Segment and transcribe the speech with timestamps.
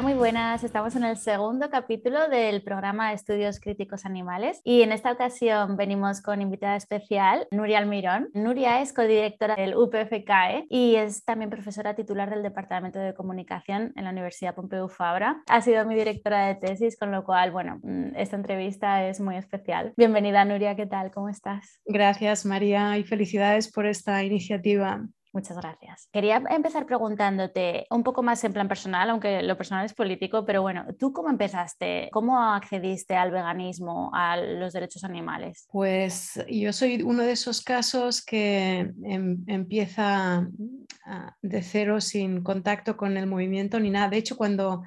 [0.00, 0.64] Muy buenas.
[0.64, 6.22] Estamos en el segundo capítulo del programa Estudios Críticos Animales y en esta ocasión venimos
[6.22, 8.30] con invitada especial Nuria Almirón.
[8.32, 14.04] Nuria es codirectora del UPFCAE y es también profesora titular del Departamento de Comunicación en
[14.04, 15.42] la Universidad Pompeu Fabra.
[15.46, 19.36] Ha sido mi directora de tesis, con lo cual, bueno, mm, esta entrevista es muy
[19.36, 19.92] especial.
[19.96, 21.10] Bienvenida Nuria, ¿qué tal?
[21.10, 21.80] ¿Cómo estás?
[21.84, 25.02] Gracias María y felicidades por esta iniciativa.
[25.32, 26.08] Muchas gracias.
[26.12, 30.60] Quería empezar preguntándote un poco más en plan personal, aunque lo personal es político, pero
[30.60, 32.10] bueno, ¿tú cómo empezaste?
[32.12, 35.66] ¿Cómo accediste al veganismo, a los derechos animales?
[35.72, 40.46] Pues yo soy uno de esos casos que em, empieza
[41.40, 44.10] de cero sin contacto con el movimiento ni nada.
[44.10, 44.82] De hecho, cuando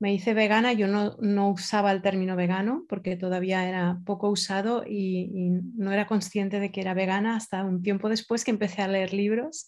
[0.00, 4.84] me hice vegana, yo no, no usaba el término vegano porque todavía era poco usado
[4.84, 8.82] y, y, no era consciente de que era vegana hasta un tiempo después que empecé
[8.82, 9.66] a leer libros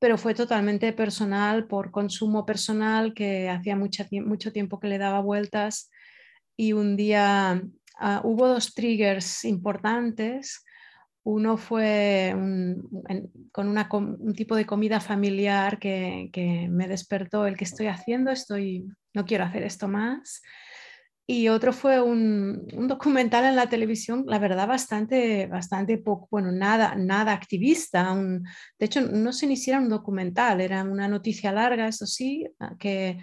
[0.00, 5.20] pero fue totalmente personal, por consumo personal, que hacía mucho, mucho tiempo que le daba
[5.20, 5.90] vueltas
[6.56, 7.62] y un día
[8.00, 10.64] uh, hubo dos triggers importantes.
[11.22, 12.88] Uno fue un,
[13.52, 18.30] con una, un tipo de comida familiar que, que, me despertó el que estoy haciendo,
[18.30, 20.40] estoy, no quiero hacer esto más
[21.30, 26.96] y otro fue un, documental en la televisión, la verdad, bastante, bastante poco, bueno, nada,
[26.96, 28.12] nada activista.
[28.76, 33.18] De hecho, no se iniciara un documental, era una noticia larga, eso sí, ah, que,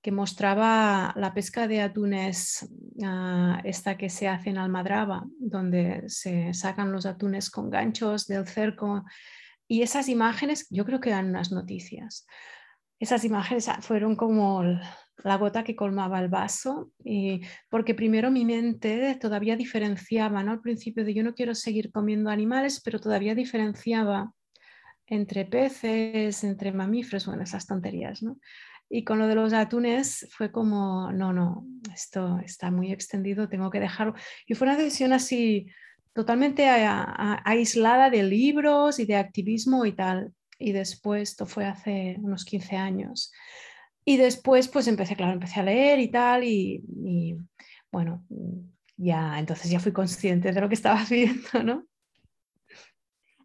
[0.00, 2.64] que mostraba la pesca de atunes,
[2.98, 8.46] uh, esta que se hace en Almadraba, donde se sacan los atunes con ganchos del
[8.46, 9.04] cerco.
[9.66, 12.24] Y esas imágenes, yo creo que eran unas noticias.
[13.00, 14.62] Esas imágenes ah, fueron como
[15.24, 20.52] la gota que colmaba el vaso, y porque primero mi mente todavía diferenciaba, ¿no?
[20.52, 24.32] Al principio de yo no quiero seguir comiendo animales, pero todavía diferenciaba
[25.06, 28.38] entre peces, entre mamíferos, bueno, esas tonterías, ¿no?
[28.90, 33.70] Y con lo de los atunes fue como, no, no, esto está muy extendido, tengo
[33.70, 34.14] que dejarlo.
[34.46, 35.66] Y fue una decisión así
[36.14, 40.32] totalmente aislada de libros y de activismo y tal.
[40.58, 43.30] Y después, esto fue hace unos 15 años,
[44.08, 47.36] y después, pues empecé, claro, empecé a leer y tal, y,
[47.92, 48.24] bueno,
[48.96, 51.87] ya, entonces ya fui consciente de lo que estaba haciendo, ¿no?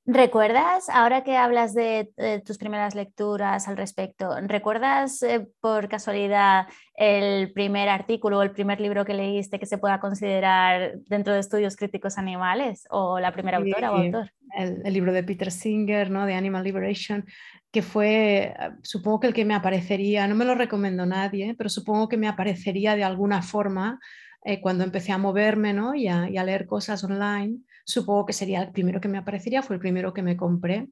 [0.05, 2.11] ¿Recuerdas, ahora que hablas de,
[2.45, 8.81] tus primeras lecturas al respecto, ¿recuerdas eh, por casualidad el primer artículo o el primer
[8.81, 13.57] libro que leíste que se pueda considerar dentro de estudios críticos animales o la primera
[13.59, 14.29] autora o autor?
[14.57, 16.25] El, el, libro de Peter Singer, ¿no?
[16.25, 17.25] de Animal Liberation,
[17.71, 21.69] que fue, eh, supongo que el que me aparecería, no me lo recomiendo nadie, pero
[21.69, 23.99] supongo que me aparecería de alguna forma
[24.43, 25.95] eh, cuando empecé a moverme ¿no?
[25.95, 27.59] y, a, y, a, leer cosas online.
[27.85, 30.89] Supongo que sería el primero que me aparecería, fue el primero que me compré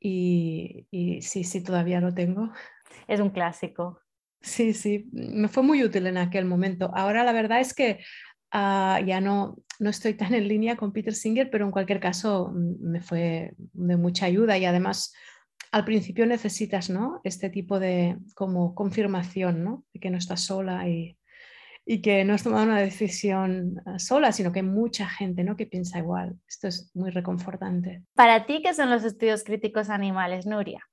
[0.00, 2.52] y, y sí, sí, todavía lo tengo.
[3.06, 4.00] Es un clásico.
[4.40, 6.90] Sí, sí, me fue muy útil en aquel momento.
[6.94, 8.00] Ahora la verdad es que
[8.54, 12.50] uh, ya no, no estoy tan en línea con Peter Singer, pero en cualquier caso
[12.52, 15.12] mm, me fue de mucha ayuda y además
[15.72, 17.20] al principio necesitas ¿no?
[17.24, 19.84] este tipo de como confirmación ¿no?
[19.92, 21.17] de que no estás sola y,
[21.90, 25.56] y que no has tomado una decisión ah, sola, sino que hay mucha gente ¿no?
[25.56, 26.38] que piensa igual.
[26.46, 28.04] Esto es muy reconfortante.
[28.14, 30.86] Para ti, ¿qué son los estudios críticos animales, Nuria?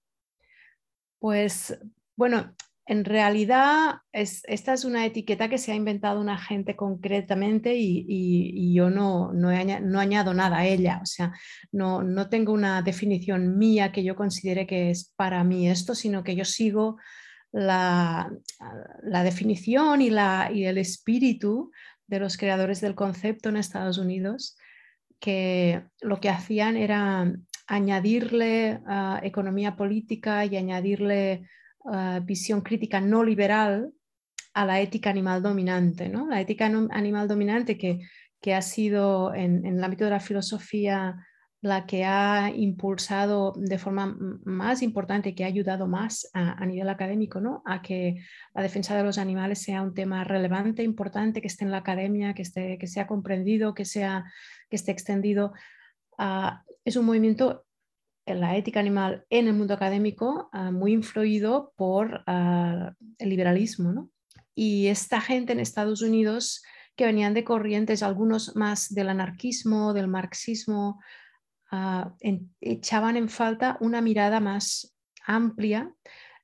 [1.20, 1.78] Pues
[2.16, 7.76] bueno, en realidad, es, esta es una etiqueta que se ha inventado una gente concretamente
[7.76, 11.02] y, y, yo no, no, he, no, añado nada a ella.
[11.04, 11.34] O sea,
[11.74, 16.24] no, no, tengo una definición mía que yo considere que es para mí esto, sino
[16.24, 16.96] que yo sigo
[17.56, 18.30] la,
[19.24, 21.72] definición y, la, y el espíritu
[22.06, 24.58] de los creadores del concepto en Estados Unidos,
[25.20, 27.34] que lo que hacían era
[27.68, 31.48] añadirle uh, economía política y añadirle
[31.80, 33.92] uh, visión crítica no liberal
[34.54, 36.10] a la ética animal dominante.
[36.10, 36.28] ¿no?
[36.28, 38.02] La ética animal dominante que,
[38.42, 41.26] que ha sido en, el ámbito de la filosofía
[41.66, 46.88] la que ha impulsado de forma más importante, que ha ayudado más a, a, nivel
[46.90, 47.64] académico, ¿no?
[47.66, 48.24] a que
[48.54, 52.36] la defensa de los animales sea un tema relevante, importante, que esté en la academia,
[52.36, 54.26] que, esté, que sea comprendido, que, sea,
[54.70, 55.54] que esté extendido.
[56.20, 56.52] Uh,
[56.84, 57.66] es un movimiento
[58.28, 63.92] la ética animal en el mundo académico uh, muy influido por uh, el liberalismo.
[63.92, 64.12] ¿no?
[64.54, 66.62] Y esta gente en Estados Unidos
[66.96, 71.00] que venían de corrientes, algunos más del anarquismo, del marxismo,
[71.72, 74.96] en, echaban en falta una mirada más
[75.26, 75.92] amplia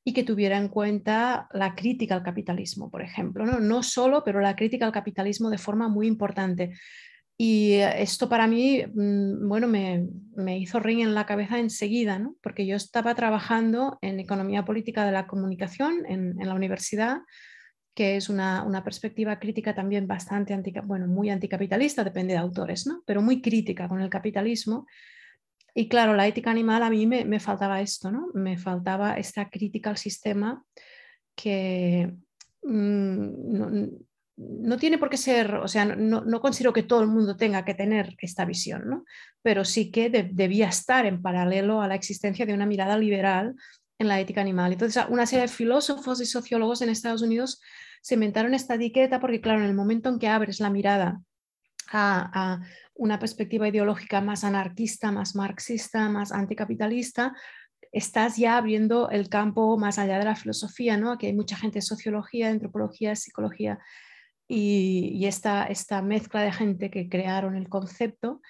[0.03, 3.45] y que tuviera en cuenta la crítica al capitalismo, por ejemplo.
[3.45, 6.71] No, solo, pero la crítica al capitalismo de forma muy importante.
[7.37, 12.65] Y esto para mí, mm, bueno, me, me hizo ring en la cabeza enseguida, porque
[12.65, 17.19] yo estaba trabajando en economía política de la comunicación en, en la universidad
[17.93, 23.03] que es una, perspectiva crítica también bastante, bueno, muy anticapitalista, depende de autores, ¿no?
[23.05, 24.87] pero muy crítica con el capitalismo.
[25.73, 28.27] Y claro, la ética animal a mí me, faltaba esto, ¿no?
[28.33, 30.65] Me faltaba esta crítica al sistema
[31.33, 32.13] que
[32.63, 33.85] mm,
[34.35, 37.73] no, tiene por qué ser, o sea, no, considero que todo el mundo tenga que
[37.73, 39.05] tener esta visión, ¿no?
[39.41, 43.55] Pero sí que debía estar en paralelo a la existencia de una mirada liberal
[44.01, 44.73] en la ética animal.
[44.73, 47.61] Entonces, una serie de filósofos y sociólogos en Estados Unidos
[48.01, 51.21] se inventaron esta etiqueta porque, claro, en el momento en que abres la mirada
[51.91, 52.59] a,
[52.95, 57.33] una perspectiva ideológica más anarquista, más marxista, más anticapitalista,
[57.91, 61.11] estás ya abriendo el campo más allá de la filosofía, ¿no?
[61.11, 63.79] Aquí hay mucha gente de sociología, antropología, psicología
[64.47, 68.41] y, esta mezcla de gente que crearon el concepto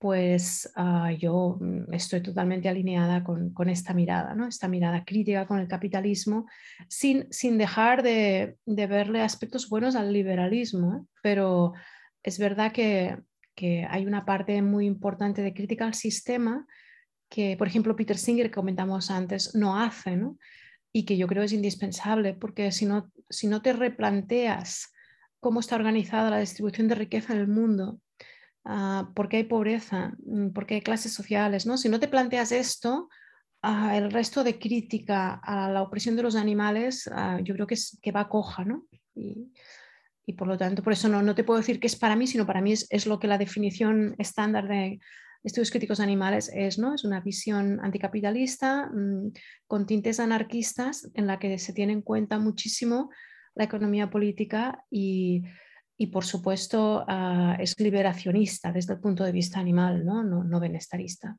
[0.00, 4.48] pues ah, yo mm, estoy totalmente alineada con, esta mirada, ¿no?
[4.48, 6.46] esta mirada crítica con el capitalismo,
[6.88, 11.74] sin, sin dejar de, verle aspectos buenos al liberalismo, pero
[12.22, 13.18] es verdad que,
[13.90, 16.66] hay una parte muy importante de crítica al sistema
[17.28, 20.18] que, por ejemplo, Peter Singer, que comentamos antes, no hace,
[20.94, 24.94] y que yo creo es indispensable, porque si no, si no te replanteas
[25.40, 28.00] cómo está organizada la distribución de riqueza en el mundo,
[28.64, 31.66] Ah, por qué hay pobreza, mm, por qué hay clases sociales.
[31.66, 31.78] ¿no?
[31.78, 33.08] Si no te planteas esto,
[33.62, 37.74] ah, el resto de crítica a la opresión de los animales, ah, yo creo que,
[37.74, 38.64] es, que va coja.
[38.64, 38.86] ¿no?
[39.14, 39.52] Y,
[40.36, 42.46] por lo tanto, por eso no, no, te puedo decir que es para mí, sino
[42.46, 45.00] para mí es, lo que la definición estándar de
[45.42, 46.94] estudios críticos animales es, ¿no?
[46.94, 49.32] Es una visión anticapitalista mm,
[49.66, 53.10] con tintes anarquistas en la que se tiene en cuenta muchísimo
[53.56, 55.42] la economía política y
[56.00, 60.58] y por supuesto ah, es liberacionista desde el punto de vista animal, no, no, no
[60.58, 61.36] benestarista.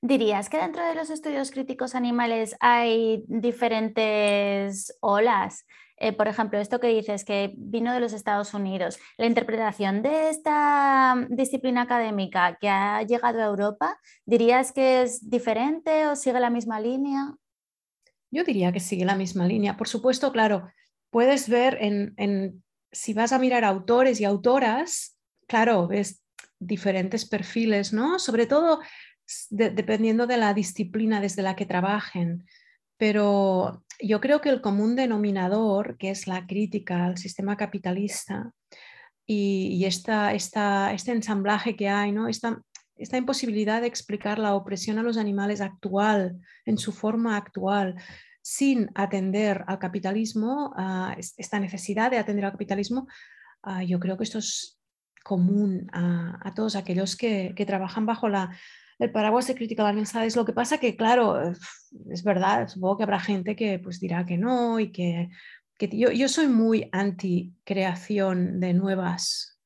[0.00, 5.64] ¿Dirías que dentro de los estudios críticos animales hay diferentes olas?
[5.98, 10.28] Eh, por ejemplo, esto que dices que vino de los Estados Unidos, la interpretación de
[10.28, 16.50] esta disciplina académica que ha llegado a Europa, ¿dirías que es diferente o sigue la
[16.50, 17.36] misma línea?
[18.32, 19.76] Yo diría que sigue la misma línea.
[19.76, 20.72] Por supuesto, claro,
[21.10, 25.18] puedes ver en, en si vas a mirar autores y autoras,
[25.48, 26.22] claro, ves
[26.58, 28.18] diferentes perfiles, ¿no?
[28.18, 28.80] Sobre todo
[29.50, 32.44] dependiendo de la disciplina desde la que trabajen.
[32.98, 38.52] Pero yo creo que el común denominador, que es la crítica al sistema capitalista
[39.26, 42.28] y, esta, este ensamblaje que hay, ¿no?
[42.28, 42.60] esta,
[42.96, 47.96] esta imposibilidad de explicar la opresión a los animales actual, en su forma actual,
[48.42, 50.74] sin atender al capitalismo,
[51.16, 53.06] esta necesidad de atender al capitalismo,
[53.86, 54.80] yo creo que esto es
[55.22, 58.50] común a, todos aquellos que, trabajan bajo la,
[58.98, 61.52] el paraguas de crítica a la Lo que pasa que, claro,
[62.10, 65.30] es verdad, supongo que habrá gente que pues, dirá que no y que,
[65.92, 69.60] yo, yo, soy muy anti creación de nuevas.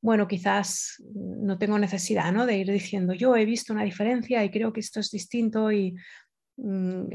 [0.00, 2.44] Bueno, quizás no tengo necesidad ¿no?
[2.44, 5.94] de ir diciendo yo he visto una diferencia y creo que esto es distinto y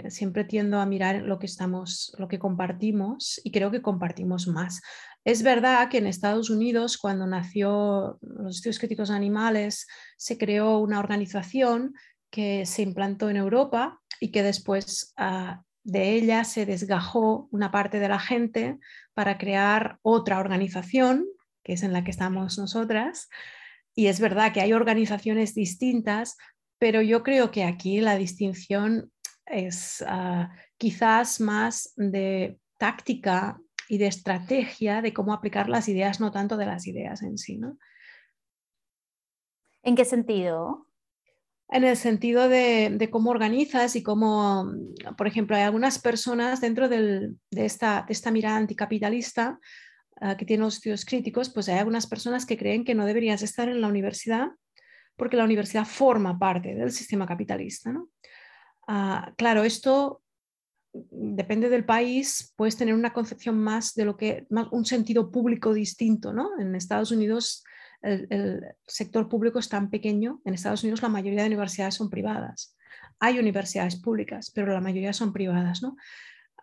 [0.09, 4.81] siempre tiendo a mirar lo que estamos, lo que compartimos y creo que compartimos más.
[5.23, 10.99] Es verdad que en Estados Unidos, cuando nació los estudios críticos animales, se creó una
[10.99, 11.93] organización
[12.29, 17.99] que se implantó en Europa y que después ah, de ella se desgajó una parte
[17.99, 18.77] de la gente
[19.13, 21.25] para crear otra organización,
[21.63, 23.29] que es en la que estamos nosotras.
[23.95, 26.37] Y es verdad que hay organizaciones distintas,
[26.77, 29.11] pero yo creo que aquí la distinción
[29.49, 36.31] es ah, quizás más de táctica y de estrategia de cómo aplicar las ideas, no
[36.31, 37.57] tanto de las ideas en sí.
[37.57, 37.77] ¿no?
[39.83, 40.87] ¿En qué sentido?
[41.69, 44.71] En el sentido de, cómo organizas y cómo,
[45.17, 49.59] por ejemplo, hay algunas personas dentro de, esta, esta, mirada anticapitalista
[50.21, 53.41] ah, que tienen los estudios críticos, pues hay algunas personas que creen que no deberías
[53.43, 54.49] estar en la universidad
[55.15, 57.91] porque la universidad forma parte del sistema capitalista.
[57.91, 58.09] ¿no?
[58.91, 60.23] Ah, claro, esto
[60.91, 65.75] depende del país, puedes tener una concepción más de lo que, más un sentido público
[65.75, 66.59] distinto, ¿no?
[66.59, 67.63] En Estados Unidos
[68.01, 72.75] el, sector público es tan pequeño, en Estados Unidos la mayoría de universidades son privadas.
[73.19, 75.95] Hay universidades públicas, pero la mayoría son privadas, ¿no?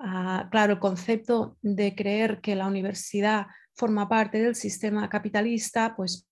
[0.00, 6.26] Ah, claro, el concepto de creer que la universidad forma parte del sistema capitalista, pues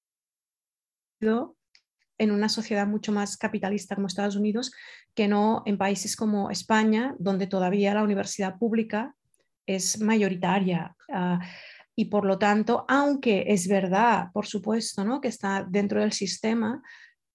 [2.19, 4.73] en una sociedad mucho más capitalista como Estados Unidos
[5.15, 9.15] que no en países como España, donde todavía la universidad pública
[9.67, 10.95] es mayoritaria.
[11.13, 11.41] Ah,
[11.97, 15.21] y por lo tanto, aunque es verdad, por supuesto, ¿no?
[15.21, 16.83] que está dentro del sistema,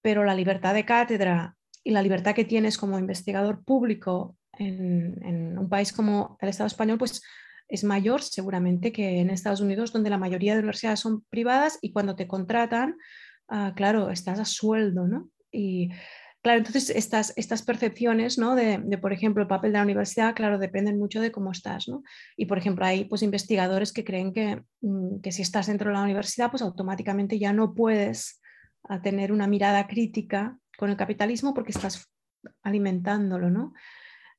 [0.02, 5.58] pero la libertad de cátedra y la libertad que tienes como investigador público en, en
[5.58, 7.22] un país como el Estado español, pues
[7.70, 11.94] es mayor seguramente que en Estados Unidos, donde la mayoría de universidades son privadas y
[11.94, 12.98] cuando te contratan,
[13.50, 15.30] ah, claro, estás a sueldo, ¿no?
[15.52, 15.90] Y
[16.42, 18.56] claro, entonces estas, estas percepciones, ¿no?
[18.56, 22.04] De, por ejemplo, el papel de la universidad, claro, dependen mucho de cómo estás, ¿no?
[22.38, 25.96] Y, por ejemplo, hay pues investigadores que creen que, mm, que si estás dentro de
[25.96, 28.42] la universidad, pues automáticamente ya no puedes
[28.84, 32.10] ah, tener una mirada crítica con el capitalismo porque estás
[32.64, 33.74] alimentándolo, ¿no?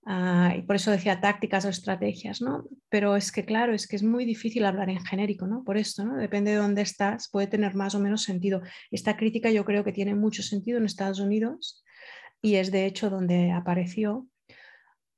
[0.07, 2.65] Ah, y por eso decía tácticas o estrategias, ¿no?
[2.89, 5.63] Pero es que, claro, es que es muy difícil hablar en genérico, ¿no?
[5.63, 6.17] Por esto, ¿no?
[6.17, 8.63] Depende de dónde estás, puede tener más o menos sentido.
[8.91, 11.85] Esta crítica yo creo que tiene mucho sentido en Estados Unidos
[12.41, 14.27] y es de hecho donde apareció,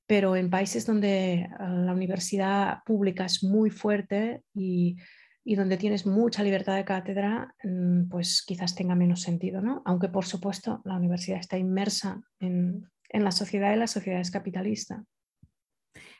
[0.07, 4.97] pero en países donde ah, la universidad pública es muy fuerte y,
[5.45, 9.83] y donde tienes mucha libertad de cátedra, mm, pues quizás tenga menos sentido, ¿no?
[9.85, 14.31] Aunque por supuesto la universidad está inmersa en, en la sociedad y la sociedad es
[14.31, 15.05] capitalista.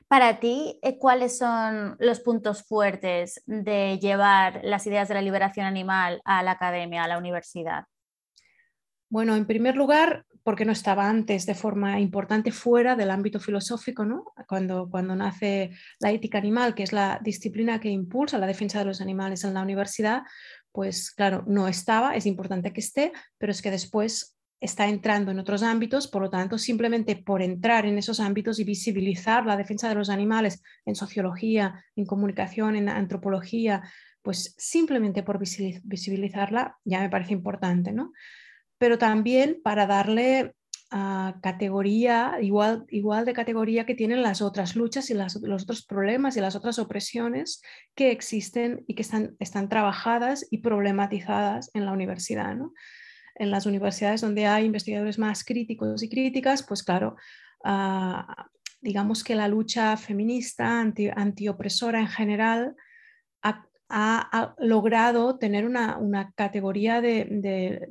[0.09, 5.65] Para ti, eh, ¿cuáles son los puntos fuertes de llevar las ideas de la liberación
[5.65, 7.85] animal a la academia, a la universidad?
[9.09, 14.05] Bueno, en primer lugar, porque no estaba antes de forma importante fuera del ámbito filosófico,
[14.05, 14.25] ¿no?
[14.49, 18.87] cuando, cuando nace la ética animal, que es la disciplina que impulsa la defensa de
[18.87, 20.23] los animales en la universidad,
[20.73, 25.41] pues claro, no estaba, es importante que esté, pero es que después está entrando en
[25.41, 29.89] otros ámbitos, por lo tanto, simplemente por entrar en esos ámbitos y visibilizar la defensa
[29.89, 33.83] de los animales en sociología, en comunicación, en antropología,
[34.23, 38.13] pues simplemente por visibilizarla ya me parece importante, ¿no?
[38.79, 40.55] Pero también para darle
[40.93, 46.37] uh, categoría, igual, igual de categoría que tienen las otras luchas y los otros problemas
[46.37, 47.63] y las otras opresiones
[47.97, 52.73] que existen y que están, están trabajadas y problematizadas en la universidad, ¿no?
[53.35, 57.17] En las universidades donde hay investigadores más críticos y críticas, pues claro,
[57.65, 58.49] ah,
[58.81, 62.77] digamos que la lucha feminista, anti, antiopresora en general,
[63.95, 67.87] ha, logrado tener una, categoría de,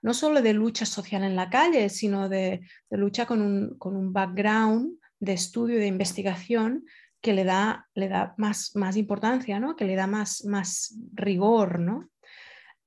[0.00, 2.60] no solo de lucha social en la calle, sino de,
[2.90, 6.84] lucha con un, background de estudio y de investigación
[7.20, 7.88] que le da,
[8.36, 9.74] más importancia, ¿no?
[9.74, 11.80] que le da más, más rigor.
[11.80, 12.08] ¿no?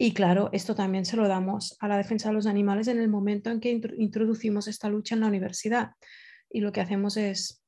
[0.03, 3.08] Y claro, esto también se lo damos a la defensa de los animales en el
[3.08, 5.91] momento en que introducimos esta lucha en la universidad.
[6.50, 7.63] Y lo que hacemos es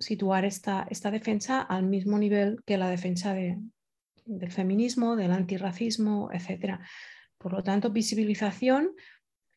[0.00, 6.80] situar esta, esta defensa al mismo nivel que la defensa del feminismo, del antirracismo, etc.
[7.38, 8.90] Por lo tanto, visibilización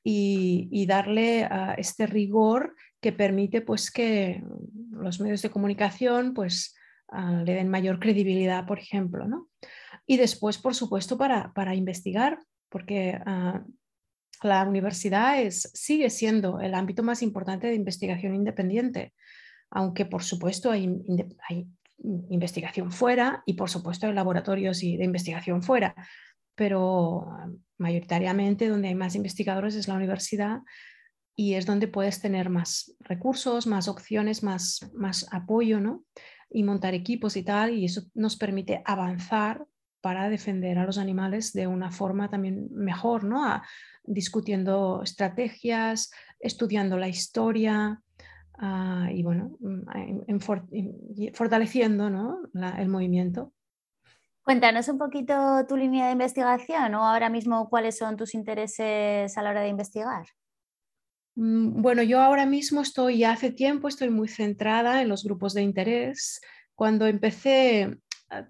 [0.03, 4.43] y, darle a este rigor que permite pues, que
[4.91, 6.75] los medios de comunicación pues,
[7.11, 9.27] le den mayor credibilidad, por ejemplo.
[9.27, 9.49] ¿no?
[10.09, 12.39] Y después, por supuesto, para, para investigar,
[12.69, 13.63] porque ah,
[14.41, 19.13] la universidad es, sigue siendo el ámbito más importante de investigación independiente,
[19.69, 20.89] aunque por supuesto hay,
[21.47, 21.67] hay
[22.31, 25.93] investigación fuera y por supuesto hay laboratorios y de investigación fuera,
[26.55, 27.27] pero
[27.77, 30.61] mayoritariamente donde hay más investigadores es la universidad
[31.35, 36.03] y es donde puedes tener más recursos, más opciones, más, más apoyo, ¿no?
[36.49, 39.67] Y montar equipos y tal, y eso nos permite avanzar
[40.01, 43.61] para defender a los animales de una forma también mejor, ¿no?
[44.03, 48.01] discutiendo estrategias, estudiando la historia
[48.57, 50.39] ah, y bueno, mm,
[51.33, 52.39] fortaleciendo ¿no?
[52.77, 53.53] el movimiento.
[54.43, 59.41] Cuéntanos un poquito tu línea de investigación o ahora mismo cuáles son tus intereses a
[59.43, 60.25] la hora de investigar.
[61.35, 65.53] Mm, bueno, yo ahora mismo estoy, ya hace tiempo, estoy muy centrada en los grupos
[65.53, 66.41] de interés.
[66.73, 67.99] Cuando empecé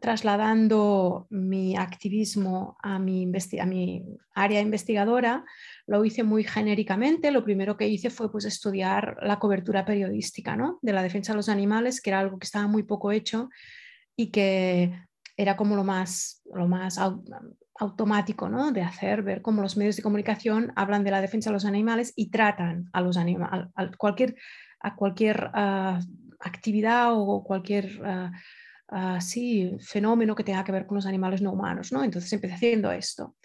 [0.02, 5.46] trasladando mi activismo a mi, a área investigadora,
[5.88, 7.32] lo hice muy genéricamente.
[7.32, 10.80] Lo primero que hice fue pues, estudiar la cobertura periodística ¿no?
[10.82, 13.50] de la defensa de los animales, que era algo que estaba muy poco hecho
[14.16, 14.94] y que
[15.38, 17.00] era como lo más, lo más
[17.76, 18.74] automático ¿no?
[18.74, 22.12] de hacer, ver cómo los medios de comunicación hablan de la defensa de los animales
[22.18, 24.36] y tratan a los animales, a cualquier,
[24.82, 26.02] a cualquier ah,
[26.42, 28.02] actividad o cualquier...
[28.92, 32.04] Ah, así fenómeno que tenga que ver con los animales no humanos, ¿no?
[32.04, 33.36] Entonces empecé haciendo esto.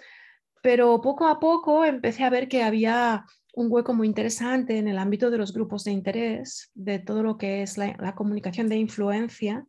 [0.62, 4.98] Pero poco a poco empecé a ver que había un hueco muy interesante en el
[4.98, 9.66] ámbito de los grupos de interés, de todo lo que es la, comunicación de influencia,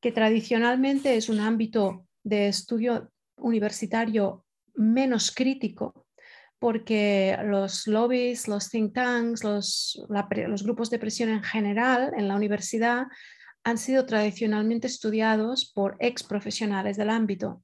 [0.00, 4.44] que tradicionalmente es un ámbito de estudio universitario
[4.74, 6.06] menos crítico,
[6.60, 12.36] porque los lobbies, los think tanks, los, los grupos de presión en general en la
[12.36, 13.08] universidad
[13.68, 17.62] han sido tradicionalmente estudiados por ex profesionales del ámbito.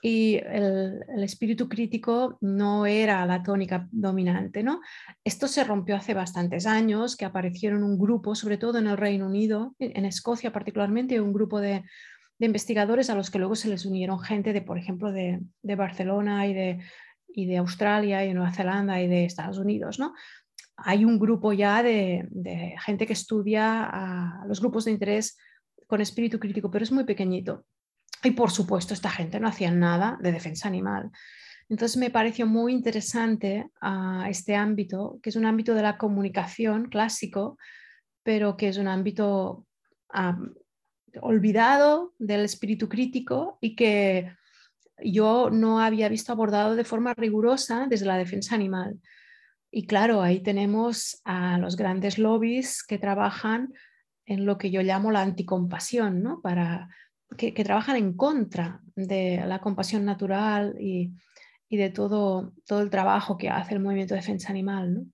[0.00, 4.62] y el, espíritu crítico no era la tónica dominante.
[4.62, 4.80] ¿no?
[5.24, 9.26] Esto se rompió hace bastantes años, que aparecieron un grupo, sobre todo en el Reino
[9.26, 11.84] Unido, en Escocia particularmente, un grupo de,
[12.40, 16.54] investigadores a los que luego se les unieron gente de, por ejemplo, de, Barcelona y
[16.54, 16.78] de,
[17.28, 19.98] y de, Australia y Nueva Zelanda y de Estados Unidos.
[19.98, 20.14] ¿no?
[20.78, 22.28] Hay un grupo ya de,
[22.84, 25.36] gente que estudia los grupos de interés
[25.86, 27.64] con espíritu crítico, pero es muy pequeñito.
[28.22, 31.10] Y por supuesto, esta gente no hacía nada de defensa animal.
[31.68, 36.88] Entonces me pareció muy interesante uh, este ámbito, que es un ámbito de la comunicación
[36.88, 37.58] clásico,
[38.22, 39.66] pero que es un ámbito
[40.14, 44.32] uh, olvidado del espíritu crítico y que
[45.04, 48.98] yo no había visto abordado de forma rigurosa desde la defensa animal.
[49.70, 53.72] Y claro, ahí tenemos a los grandes lobbies que trabajan
[54.24, 56.40] en lo que yo llamo la anticompasión, ¿no?
[56.40, 56.88] Para,
[57.36, 61.12] que, trabajan en contra de la compasión natural y,
[61.70, 65.06] de todo, todo el trabajo que hace el movimiento de defensa animal.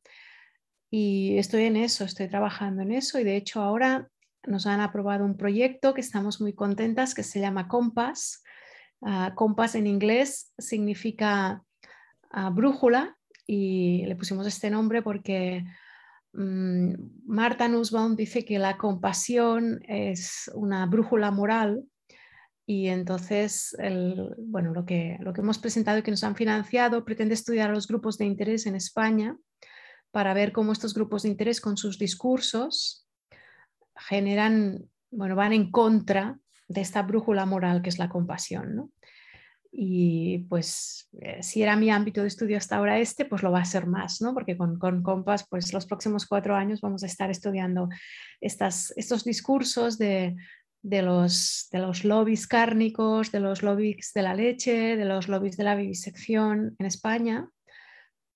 [0.91, 4.09] Y estoy en eso, estoy trabajando en eso y de hecho ahora
[4.47, 8.45] nos han aprobado un proyecto que estamos muy contentas que se llama Compass.
[9.01, 11.65] Uh, Compass en inglés significa
[12.31, 15.65] ah, brújula y le pusimos este nombre porque
[16.33, 16.95] mm,
[17.27, 21.85] Marta Nussbaum dice que la compasión es una brújula moral
[22.67, 23.77] y entonces
[24.39, 27.75] bueno, lo, que, lo que hemos presentado y que nos han financiado pretende estudiar a
[27.75, 29.37] los grupos de interés en España
[30.11, 33.07] para ver cómo estos grupos de interés con sus discursos
[33.97, 38.93] generan, bueno, van en contra de esta brújula moral que es la compasión.
[39.77, 43.61] Y pues eh, si era mi ámbito de estudio hasta ahora este, pues lo va
[43.61, 44.33] a ser más, ¿no?
[44.33, 47.89] porque con, con Compass, pues los próximos cuatro años vamos a estar estudiando
[48.41, 50.37] estas, estos discursos de,
[50.81, 55.57] de, los, de los lobbies cárnicos, de los lobbies de la leche, de los lobbies
[55.57, 57.49] de la vivisección en España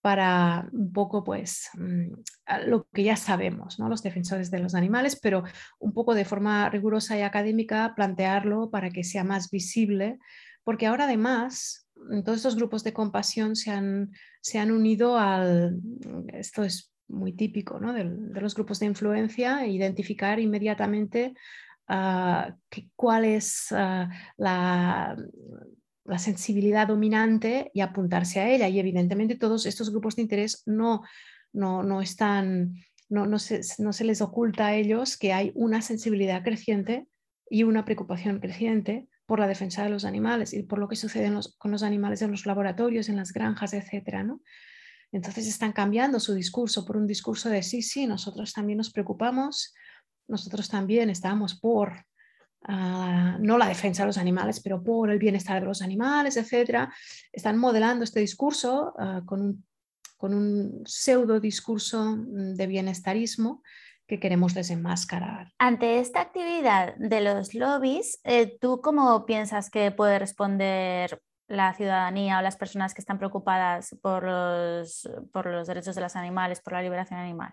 [0.01, 2.15] para un poco pues mm,
[2.67, 3.89] lo que ya sabemos, ¿no?
[3.89, 5.45] los defensores de los animales, pero
[5.79, 10.19] un poco de forma rigurosa y académica plantearlo para que sea más visible,
[10.69, 15.77] porque ahora además mm, todos estos grupos de compasión se han, se han unido al,
[15.77, 17.95] mm, esto es muy típico ¿no?
[17.95, 21.33] de, los grupos de influencia, identificar inmediatamente
[21.87, 22.55] ah,
[22.97, 25.17] cuál es ah, la
[26.05, 28.69] la sensibilidad dominante y apuntarse a ella.
[28.69, 31.03] Y evidentemente todos estos grupos de interés no,
[31.55, 32.75] no, están,
[33.09, 37.07] no, no, se, no se les oculta a ellos que hay una sensibilidad creciente
[37.49, 41.31] y una preocupación creciente por la defensa de los animales y por lo que sucede
[41.59, 44.25] con los animales en los laboratorios, en las granjas, etc.
[44.25, 44.41] ¿no?
[45.13, 49.75] Entonces están cambiando su discurso por un discurso de sí, sí, nosotros también nos preocupamos,
[50.27, 52.09] nosotros también estamos por
[52.65, 56.93] Ah, no la defensa de los animales, pero por el bienestar de los animales, etcétera,
[57.33, 59.67] están modelando este discurso ah, con, un,
[60.17, 63.63] con, un, pseudo discurso mm, de bienestarismo
[64.09, 65.53] que queremos desenmascarar.
[65.59, 72.39] Ante esta actividad de los lobbies, eh, ¿tú cómo piensas que puede responder la ciudadanía
[72.39, 76.73] o las personas que están preocupadas por los, por los derechos de los animales, por
[76.73, 77.53] la liberación animal?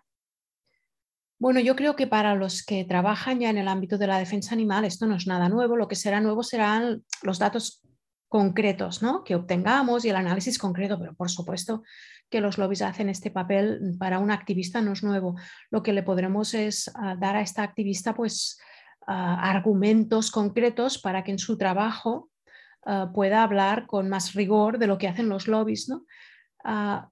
[1.38, 4.56] Bueno, yo creo que para los que trabajan ya en el ámbito de la defensa
[4.56, 5.76] animal esto no es nada nuevo.
[5.76, 7.82] Lo que será nuevo serán los datos
[8.30, 9.24] concretos ¿no?
[9.24, 11.84] que obtengamos y el análisis concreto, pero por supuesto
[12.30, 15.36] que los lobbies hacen este papel para un activista no es nuevo.
[15.72, 18.60] Lo que le podremos es ah, dar a esta activista pues,
[19.08, 22.30] ah, argumentos concretos para que en su trabajo
[22.86, 25.90] ah, pueda hablar con más rigor de lo que hacen los lobbies.
[25.90, 26.06] ¿no?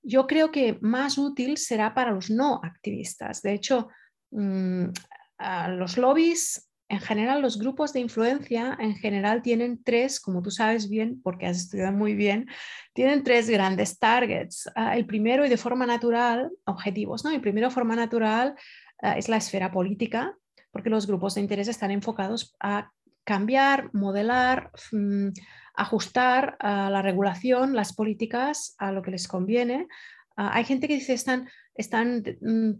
[0.02, 3.44] yo creo que más útil será para los no activistas.
[3.44, 3.88] De hecho,
[4.34, 4.88] Mm,
[5.78, 10.90] los lobbies, en general, los grupos de influencia, en general tienen tres, como tú sabes
[10.90, 12.48] bien, porque has estudiado muy bien,
[12.94, 14.70] tienen tres grandes targets.
[14.76, 17.32] Ah, el primero y de forma natural, objetivos, ¿no?
[17.32, 18.54] El primero de forma natural
[19.02, 20.38] ah, es la esfera política,
[20.72, 22.92] porque los grupos de interés están enfocados a
[23.24, 25.30] cambiar, modelar, mm,
[25.74, 29.88] ajustar la regulación, las políticas a lo que les conviene.
[30.38, 32.74] Ah, hay gente que dice están, están mm,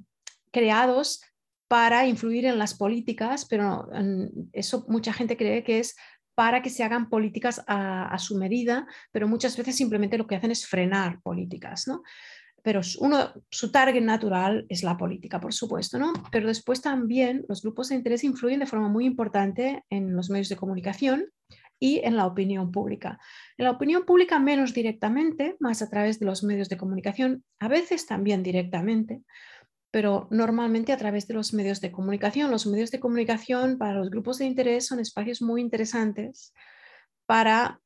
[0.52, 1.22] creados
[1.74, 3.90] para influir en las políticas, pero
[4.52, 5.96] eso mucha gente cree que es
[6.36, 10.52] para que se hagan políticas a, su medida, pero muchas veces simplemente lo que hacen
[10.52, 12.04] es frenar políticas, ¿no?
[12.62, 16.14] Pero uno, su target natural es la política, por supuesto, ¿no?
[16.32, 20.50] Pero después también los grupos de interés influyen de forma muy importante en los medios
[20.50, 21.26] de comunicación
[21.80, 23.20] y en la opinión pública.
[23.58, 27.68] En la opinión pública menos directamente, más a través de los medios de comunicación, a
[27.68, 29.24] veces también directamente,
[29.94, 32.50] pero normalmente a través de los medios de comunicación.
[32.50, 36.52] Los medios de comunicación para los grupos de interés son espacios muy interesantes
[37.28, 37.80] para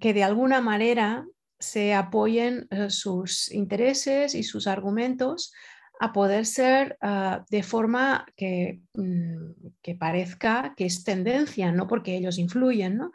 [0.00, 1.26] que de alguna manera
[1.58, 5.52] se apoyen eh, sus intereses y sus argumentos
[6.00, 12.16] a poder ser ah, de forma que, mm, que, parezca que es tendencia, no porque
[12.16, 12.96] ellos influyen.
[12.96, 13.12] ¿no?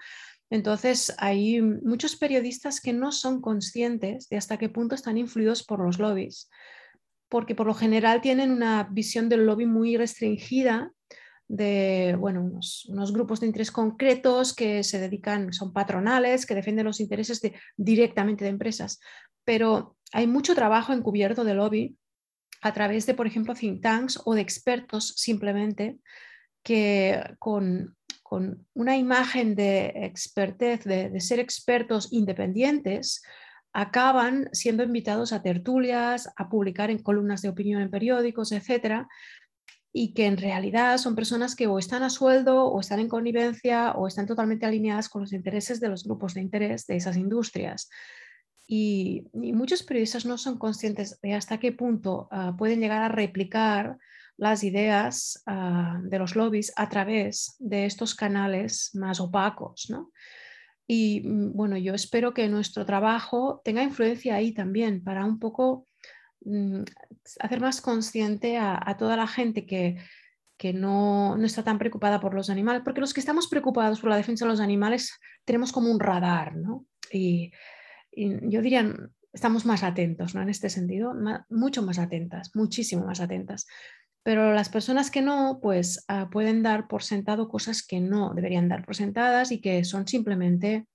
[0.51, 5.83] Entonces, hay muchos periodistas que no son conscientes de hasta qué punto están influidos por
[5.83, 6.47] los lobbies,
[7.29, 10.91] porque por lo general tienen una visión del lobby muy restringida
[11.47, 16.99] de bueno, unos, grupos de interés concretos que se dedican, son patronales, que defienden los
[16.99, 17.41] intereses
[17.77, 18.99] directamente de empresas.
[19.43, 21.97] Pero hay mucho trabajo encubierto de lobby
[22.61, 25.99] a través de, por ejemplo, think tanks o de expertos simplemente
[26.63, 27.95] que con,
[28.73, 33.21] una imagen de expertez, de, ser expertos independientes,
[33.75, 39.09] acaban siendo invitados a tertulias, a publicar en columnas de opinión en periódicos, etcétera,
[39.91, 43.91] y que en realidad son personas que o están a sueldo o están en connivencia
[43.91, 47.89] o están totalmente alineadas con los intereses de los grupos de interés de esas industrias.
[48.65, 53.97] Y, muchos periodistas no son conscientes de hasta qué punto ah, pueden llegar a replicar
[54.37, 59.87] las ideas ah, de los lobbies a través de estos canales más opacos.
[59.89, 60.11] ¿no?
[60.87, 65.87] Y mm, bueno, yo espero que nuestro trabajo tenga influencia ahí también para un poco
[66.45, 66.83] Mm,
[67.39, 69.97] hacer más consciente a, toda la gente que,
[70.57, 74.11] que no, no, está tan preocupada por los animales, porque los que estamos preocupados por
[74.11, 76.85] la defensa de los animales tenemos como un radar, ¿no?
[77.11, 77.51] Y,
[78.17, 78.95] yo diría,
[79.33, 80.41] estamos más atentos, ¿no?
[80.41, 81.13] En este sentido,
[81.49, 83.67] mucho más atentas, muchísimo más atentas.
[84.25, 88.67] Pero las personas que no, pues ah, pueden dar por sentado cosas que no deberían
[88.67, 90.87] dar por sentadas y que son simplemente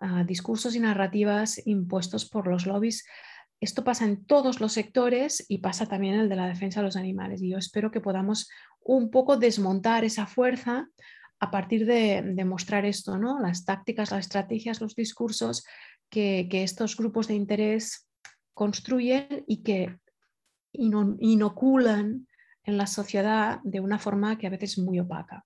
[0.00, 3.04] ah, discursos y narrativas impuestos por los lobbies
[3.60, 6.86] esto pasa en todos los sectores y pasa también en el de la defensa de
[6.86, 7.42] los animales.
[7.42, 10.88] Y yo espero que podamos un poco desmontar esa fuerza
[11.38, 13.40] a partir de, mostrar esto, ¿no?
[13.40, 15.64] las tácticas, las estrategias, los discursos
[16.10, 18.08] que, estos grupos de interés
[18.54, 19.98] construyen y que
[20.72, 22.26] inoculan
[22.66, 25.44] en la sociedad de una forma que a veces es muy opaca.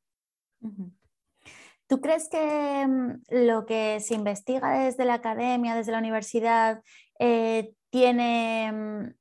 [1.87, 6.83] ¿Tú crees que mm, lo que se investiga desde la academia, desde la universidad,
[7.18, 9.14] eh, tiene, mm,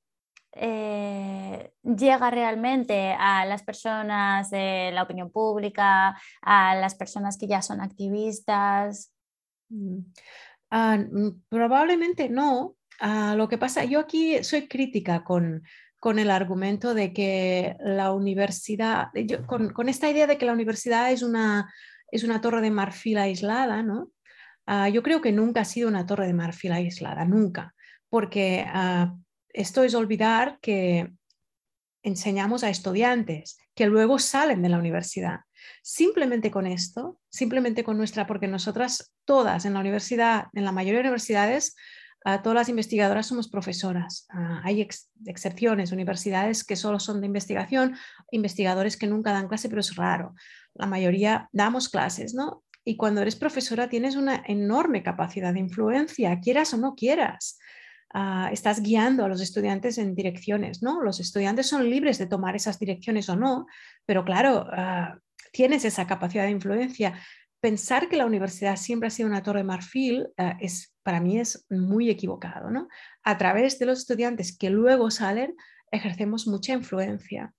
[0.53, 7.62] eh, llega realmente a las personas de la opinión pública, a las personas que ya
[7.62, 9.12] son activistas?
[9.69, 9.99] Mm.
[10.71, 10.99] Ah,
[11.49, 12.75] probablemente no.
[12.99, 15.63] Ah, lo que pasa, yo aquí soy crítica con,
[16.03, 19.09] el argumento de que la universidad,
[19.45, 21.73] con, esta idea de que la universidad es una,
[22.12, 24.12] es una torre de marfil aislada, ¿no?
[24.65, 27.73] Ah, yo creo que nunca ha sido una torre de marfil aislada, nunca
[28.09, 29.15] porque ah,
[29.49, 31.12] esto es olvidar que
[32.03, 35.41] enseñamos a estudiantes que luego salen de la universidad.
[35.81, 40.99] Simplemente con esto, simplemente con nuestra, porque nosotras todas en la universidad, en la mayoría
[40.99, 41.75] de universidades,
[42.25, 44.27] ah, todas las investigadoras somos profesoras.
[44.29, 44.88] Ah, hay
[45.25, 47.95] excepciones, universidades que solo son de investigación,
[48.32, 50.34] investigadores que nunca dan clase, pero es raro.
[50.73, 52.63] La mayoría damos clases, ¿no?
[52.86, 57.60] Y cuando eres profesora tienes una enorme capacidad de influencia, quieras o no quieras.
[58.12, 61.01] Ah, estás guiando a los estudiantes en direcciones, ¿no?
[61.01, 63.67] Los estudiantes son libres de tomar esas direcciones o no,
[64.05, 65.19] pero claro, ah,
[65.51, 67.13] tienes esa capacidad de influencia.
[67.62, 71.39] Pensar que la universidad siempre ha sido una torre de marfil ah, es, para mí
[71.39, 72.88] es muy equivocado, ¿no?
[73.24, 75.56] A través de los estudiantes que luego salen,
[75.89, 77.52] ejercemos mucha influencia.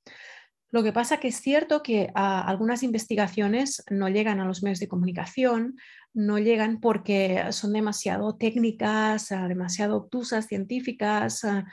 [0.71, 4.87] Lo que pasa que es cierto que algunas investigaciones no llegan a los medios de
[4.87, 5.75] comunicación,
[6.15, 11.43] no llegan porque son demasiado técnicas, ah, demasiado obtusas, científicas.
[11.43, 11.65] Ah,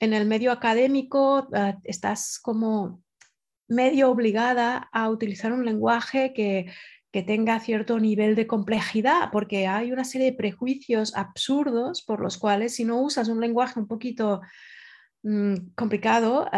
[0.00, 3.04] en el medio académico ah, estás como
[3.68, 6.66] medio obligada a utilizar un lenguaje que,
[7.12, 12.76] tenga cierto nivel de complejidad, porque hay una serie de prejuicios absurdos por los cuales
[12.76, 14.40] si no usas un lenguaje un poquito
[15.22, 16.48] mm, complicado,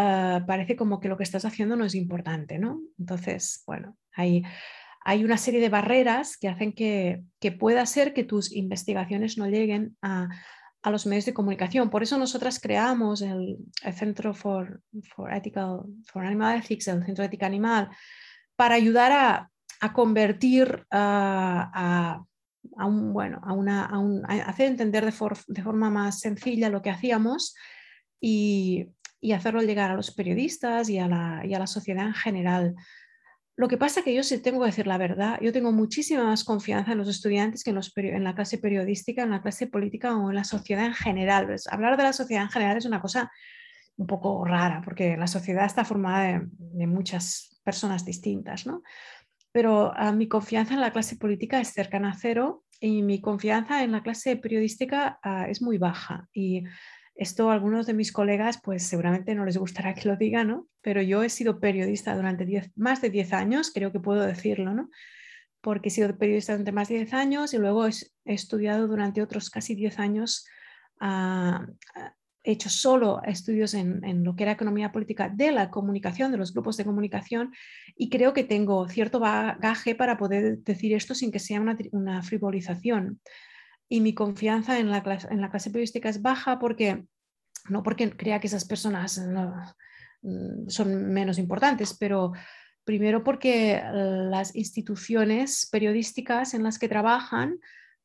[0.46, 2.80] parece como que lo que estás haciendo no es importante, ¿no?
[2.98, 4.42] Entonces, bueno, hay
[5.04, 7.24] hay una serie de barreras que hacen que,
[7.58, 10.28] pueda ser que tus investigaciones no lleguen a,
[10.84, 11.90] los medios de comunicación.
[11.90, 13.58] Por eso nosotras creamos el,
[13.94, 14.82] Centro for,
[15.30, 17.88] Ethical, for Animal Ethics, el Centro de Ética Animal,
[18.56, 19.51] para ayudar a,
[19.92, 22.24] convertir a,
[22.76, 23.86] un, bueno, a, una,
[24.46, 27.54] hacer entender de, forma más sencilla lo que hacíamos
[28.20, 28.88] y,
[29.34, 32.74] hacerlo llegar a los periodistas y a la, y a la sociedad en general.
[33.56, 36.42] Lo que pasa que yo sí tengo que decir la verdad, yo tengo muchísima más
[36.42, 40.16] confianza en los estudiantes que en, los, en la clase periodística, en la clase política
[40.16, 41.46] o en la sociedad en general.
[41.46, 43.30] Pues, hablar de la sociedad en general es una cosa
[43.96, 48.82] un poco rara, porque la sociedad está formada de, muchas personas distintas, ¿no?
[49.52, 53.84] Pero a mi confianza en la clase política es cercana a cero y mi confianza
[53.84, 56.28] en la clase periodística ah, es muy baja.
[56.32, 56.64] Y
[57.14, 60.66] esto a algunos de mis colegas, pues seguramente no les gustará que lo diga, ¿no?
[60.80, 64.90] Pero yo he sido periodista durante más de 10 años, creo que puedo decirlo, ¿no?
[65.60, 67.92] Porque he sido periodista durante más de 10 años y luego he,
[68.24, 70.46] estudiado durante otros casi 10 años
[71.00, 71.66] ah,
[72.44, 76.52] he hecho solo estudios en, lo que era economía política de la comunicación, de los
[76.52, 77.52] grupos de comunicación,
[77.96, 83.20] y creo que tengo cierto bagaje para poder decir esto sin que sea una, frivolización.
[83.88, 87.04] Y mi confianza en la, clase, en la clase periodística es baja porque,
[87.68, 89.20] no porque crea que esas personas
[90.22, 92.32] mm, son menos importantes, pero
[92.84, 97.60] primero porque las instituciones periodísticas en las que trabajan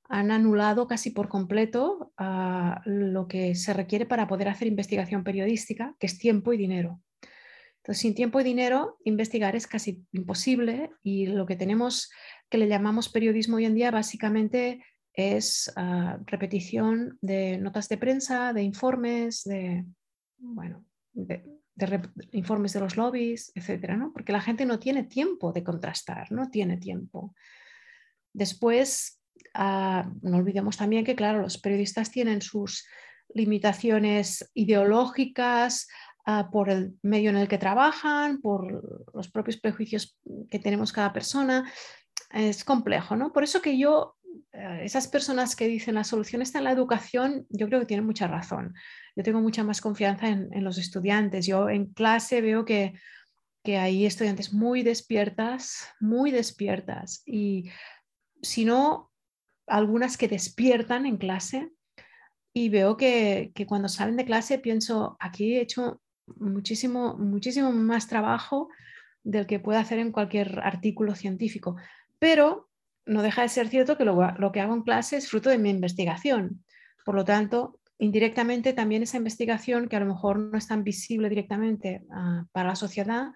[0.10, 5.96] han anulado casi por completo ah, lo que se requiere para poder hacer investigación periodística,
[6.00, 7.02] que es tiempo y dinero.
[7.78, 12.10] Entonces, sin tiempo y dinero, investigar es casi imposible y lo que tenemos
[12.50, 18.54] que le llamamos periodismo hoy en día básicamente es ah, repetición de notas de prensa,
[18.54, 19.86] de informes, de,
[20.38, 21.44] bueno, de,
[22.32, 24.12] informes de los lobbies, etcétera, ¿no?
[24.14, 27.36] Porque la gente no tiene tiempo de contrastar, no tiene tiempo.
[28.34, 29.17] Después,
[29.54, 32.86] Ah, no olvidemos también que, claro, los periodistas tienen sus
[33.34, 35.88] limitaciones ideológicas
[36.26, 40.18] ah, por el medio en el que trabajan, por los propios prejuicios
[40.50, 41.72] que tenemos cada persona.
[42.32, 43.32] Es complejo, ¿no?
[43.32, 44.16] Por eso que yo,
[44.54, 48.06] eh, esas personas que dicen la solución está en la educación, yo creo que tienen
[48.06, 48.74] mucha razón.
[49.16, 51.48] Yo tengo mucha más confianza en, los estudiantes.
[51.48, 52.94] Yo en clase veo que,
[53.64, 57.24] que hay estudiantes muy despiertas, muy despiertas.
[57.26, 57.72] Y
[58.42, 59.12] si no
[59.68, 61.72] algunas que despiertan en clase
[62.54, 66.02] y veo que, cuando salen de clase pienso, aquí he hecho
[66.38, 68.70] muchísimo, muchísimo más trabajo
[69.24, 71.76] del que puedo hacer en cualquier artículo científico.
[72.18, 72.70] Pero
[73.06, 75.70] no deja de ser cierto que lo, que hago en clase es fruto de mi
[75.70, 76.64] investigación.
[77.06, 81.30] Por lo tanto, indirectamente también esa investigación, que a lo mejor no es tan visible
[81.30, 83.28] directamente ah, para la sociedad,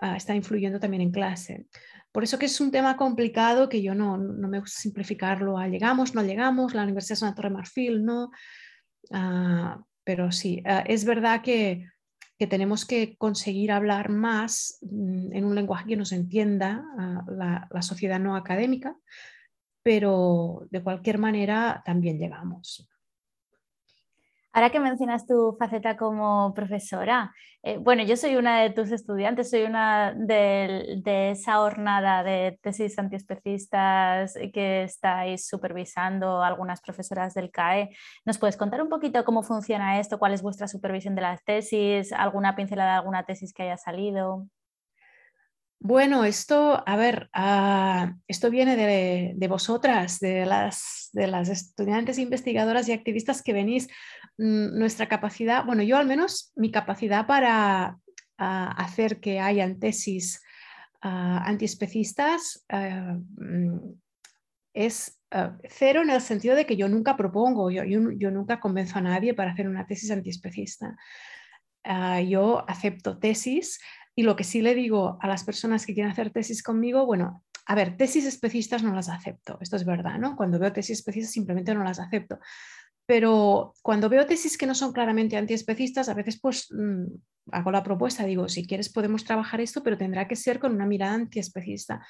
[0.00, 1.66] ah, está influyendo también en clase.
[2.10, 6.14] Por eso que es un tema complicado que yo no, me gusta simplificarlo a llegamos,
[6.14, 8.30] no llegamos, la universidad es una torre marfil, no.
[9.10, 11.88] Ah, pero sí, ah, es verdad que,
[12.50, 16.84] tenemos que conseguir hablar más mm, en un lenguaje que nos entienda
[17.28, 18.96] la, la sociedad no académica,
[19.80, 22.91] pero de cualquier manera también llegamos.
[24.54, 29.48] Ahora que mencionas tu faceta como profesora, eh, bueno, yo soy una de tus estudiantes,
[29.48, 37.96] soy una de, esa jornada de tesis antiespecistas que estáis supervisando algunas profesoras del CAE.
[38.26, 40.18] ¿Nos puedes contar un poquito cómo funciona esto?
[40.18, 42.12] ¿Cuál es vuestra supervisión de las tesis?
[42.12, 44.46] ¿Alguna pincelada de alguna tesis que haya salido?
[45.78, 51.10] Bueno, esto, a ver, ah, esto viene de, vosotras, de las
[51.48, 53.88] estudiantes investigadoras y activistas que venís.
[54.38, 57.98] Nuestra capacidad, bueno, yo al menos mi capacidad para
[58.38, 60.42] ah, hacer que hayan tesis
[61.04, 63.78] uh, antiespecistas mm,
[64.74, 65.18] es
[65.68, 69.32] cero en el sentido de que yo nunca propongo, yo, yo, nunca convenzo a nadie
[69.32, 70.96] para hacer una tesis antiespecista.
[72.26, 73.80] yo acepto tesis
[74.14, 77.42] y lo que sí le digo a las personas que quieren hacer tesis conmigo, bueno,
[77.66, 80.36] a ver, tesis especistas no las acepto, esto es verdad, ¿no?
[80.36, 82.38] Cuando veo tesis especistas simplemente no las acepto.
[83.06, 87.04] Pero cuando veo tesis que no son claramente antiespecistas, a veces pues mm,
[87.50, 90.86] hago la propuesta, digo, si quieres podemos trabajar esto, pero tendrá que ser con una
[90.86, 92.06] mirada antiespecista.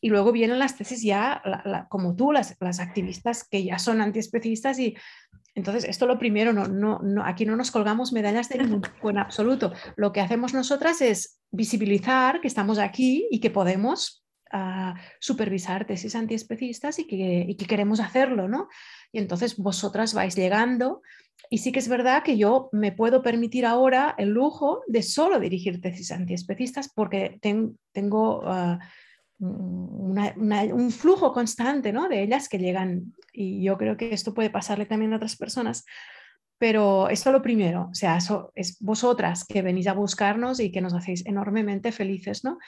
[0.00, 1.42] Y luego vienen las tesis ya,
[1.88, 4.94] como tú, las, las, activistas que ya son antiespecistas y
[5.54, 9.72] entonces esto lo primero, no, no, no, aquí no nos colgamos medallas de en absoluto.
[9.96, 16.14] Lo que hacemos nosotras es visibilizar que estamos aquí y que podemos ah, supervisar tesis
[16.14, 18.68] antiespecistas y que, y que queremos hacerlo, ¿no?
[19.12, 21.02] Y entonces vosotras vais llegando
[21.50, 25.38] y sí que es verdad que yo me puedo permitir ahora el lujo de solo
[25.38, 27.38] dirigir tesis antiespecistas porque
[27.92, 28.42] tengo...
[28.44, 28.78] Ah,
[29.38, 32.08] un flujo constante ¿no?
[32.08, 35.84] de ellas que llegan y yo creo que esto puede pasarle también a otras personas.
[36.58, 38.18] Pero esto lo primero, o sea,
[38.54, 42.58] es vosotras que venís a buscarnos y que nos hacéis enormemente felices, ¿no?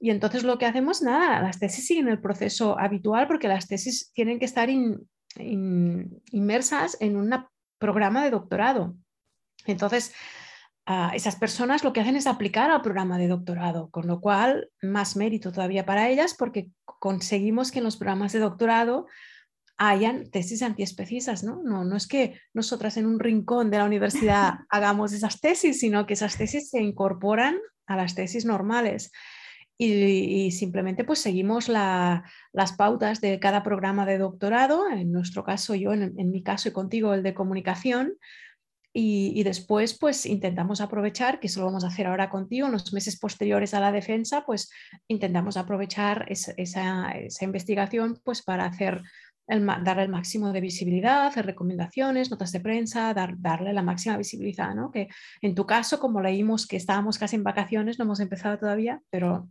[0.00, 4.10] Y entonces lo que hacemos, nada, las tesis siguen el proceso habitual porque las tesis
[4.14, 4.70] tienen que estar
[6.30, 7.34] inmersas en un
[7.78, 8.96] programa de doctorado.
[9.66, 10.14] Entonces,
[11.14, 15.16] esas personas lo que hacen es aplicar al programa de doctorado, con lo cual más
[15.16, 19.06] mérito todavía para ellas porque conseguimos que en los programas de doctorado
[19.76, 21.62] hayan tesis antiespecistas, ¿no?
[21.62, 21.84] ¿no?
[21.84, 26.14] No es que nosotras en un rincón de la universidad hagamos esas tesis, sino que
[26.14, 29.10] esas tesis se incorporan a las tesis normales.
[29.82, 35.94] Y, simplemente pues seguimos las pautas de cada programa de doctorado, en nuestro caso yo,
[35.94, 38.18] en, mi caso y contigo el de comunicación,
[38.92, 42.92] y, después pues intentamos aprovechar, que eso lo vamos a hacer ahora contigo, en los
[42.92, 44.70] meses posteriores a la defensa, pues
[45.08, 46.52] intentamos aprovechar esa,
[47.12, 49.00] esa investigación pues para hacer
[49.58, 54.90] darle el máximo de visibilidad, hacer recomendaciones, notas de prensa, darle la máxima visibilidad, ¿no?
[54.92, 55.08] Que
[55.42, 59.48] en tu caso, como leímos que estábamos casi en vacaciones, no hemos empezado todavía, pero,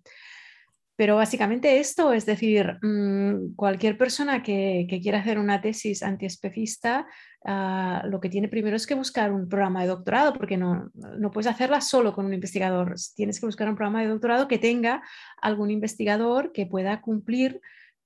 [0.95, 7.05] pero básicamente esto, es decir, mm, cualquier persona que, quiera hacer una tesis antiespecista,
[7.45, 11.31] ah, lo que tiene primero es que buscar un programa de doctorado, porque no, no
[11.31, 15.03] puedes hacerla solo con un investigador, tienes que buscar un programa de doctorado que tenga
[15.41, 17.59] algún investigador que pueda cumplir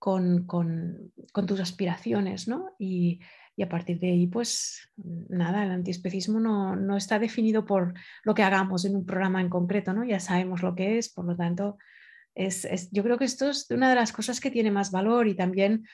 [0.04, 1.14] con,
[1.48, 2.72] tus aspiraciones, ¿no?
[2.78, 3.22] Y,
[3.62, 8.84] a partir de ahí, pues nada, el antiespecismo no, está definido por lo que hagamos
[8.84, 10.04] en un programa en concreto, ¿no?
[10.04, 11.78] Ya sabemos lo que es, por lo tanto,
[12.36, 15.36] es, yo creo que esto es una de las cosas que tiene más valor y
[15.36, 15.86] también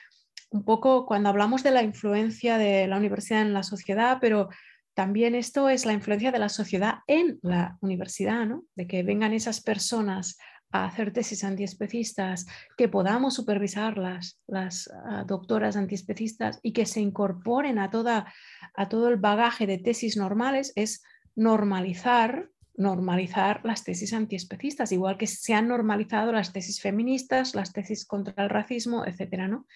[0.50, 4.48] un poco cuando hablamos de la influencia de la universidad en la sociedad, pero
[4.94, 8.64] también esto es la influencia de la sociedad en la universidad, ¿no?
[8.74, 10.36] De que vengan esas personas
[10.70, 17.78] a hacer tesis antiespecistas, que podamos supervisarlas, las ah, doctoras antiespecistas, y que se incorporen
[17.78, 18.32] a, toda,
[18.74, 21.02] a todo el bagaje de tesis normales, es
[21.34, 28.06] normalizar, normalizar las tesis antiespecistas, igual que se han normalizado las tesis feministas, las tesis
[28.06, 29.66] contra el racismo, etcétera, ¿no?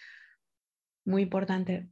[1.04, 1.88] Muy importante.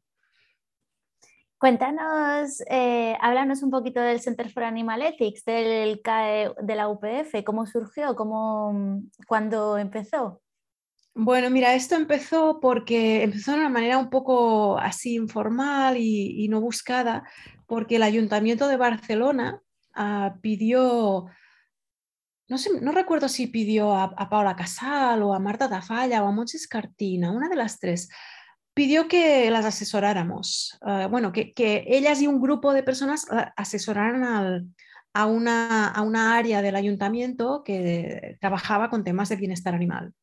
[1.62, 7.44] Cuéntanos, eh, háblanos un poquito del Center for Animal Ethics, del CAE de la UPF,
[7.44, 10.42] cómo surgió, cómo, cuándo empezó.
[11.14, 16.60] Bueno, mira, esto empezó porque empezó de una manera un poco así informal y, no
[16.60, 17.22] buscada,
[17.68, 19.62] porque el Ayuntamiento de Barcelona
[19.94, 21.26] ah, pidió,
[22.48, 27.30] no, recuerdo si pidió a, Paula Casal o a Marta Tafalla o a Monches Cartina,
[27.30, 28.08] una de las tres,
[28.74, 31.52] pidió que las asesoráramos, ah, bueno, que,
[31.86, 34.24] ellas y un grupo de personas ah, asesoraran
[35.14, 40.14] a, una, a, una, área del ayuntamiento que trabajaba con temas de bienestar animal.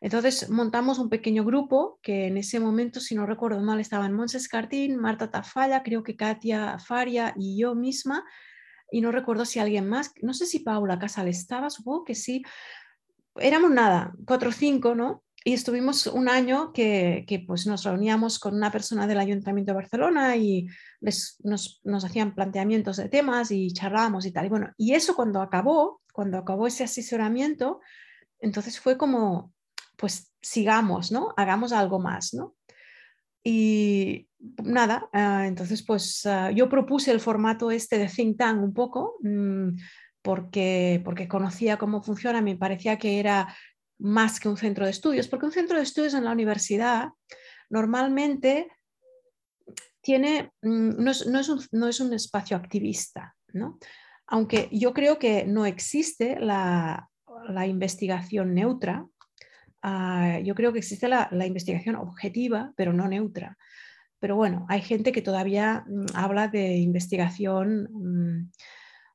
[0.00, 4.48] Entonces montamos un pequeño grupo que en ese momento, si no recuerdo mal, estaban Monses
[4.48, 8.22] Cartín, Marta Tafalla, creo que Katia Faria y yo misma,
[8.90, 12.42] y no recuerdo si alguien más, no sé si Paula Casal estaba, supongo que sí.
[13.36, 15.23] Éramos nada, cuatro o cinco, ¿no?
[15.46, 20.36] Y estuvimos un año que, pues nos reuníamos con una persona del Ayuntamiento de Barcelona
[20.36, 20.68] y
[21.00, 21.38] nos,
[22.02, 24.46] hacían planteamientos de temas y charlábamos y tal.
[24.46, 27.80] Y bueno, y eso cuando acabó, cuando acabó ese asesoramiento,
[28.38, 29.52] entonces fue como,
[29.98, 31.34] pues sigamos, ¿no?
[31.36, 32.54] Hagamos algo más, ¿no?
[33.42, 34.28] Y
[34.62, 39.16] nada, ah, entonces pues ah, yo propuse el formato este de think tank un poco.
[39.20, 39.76] Mm,
[40.22, 43.54] porque, porque conocía cómo funciona, me parecía que era
[44.04, 47.08] más que un centro de estudios, porque un centro de estudios en la universidad
[47.70, 48.68] normalmente
[50.02, 53.78] tiene, mm, no, es, un, espacio activista, ¿no?
[54.26, 57.08] aunque yo creo que no existe la,
[57.66, 59.06] investigación neutra,
[59.82, 63.56] ah, yo creo que existe la, investigación objetiva, pero no neutra.
[64.20, 68.50] Pero bueno, hay gente que todavía mm, habla de investigación mm,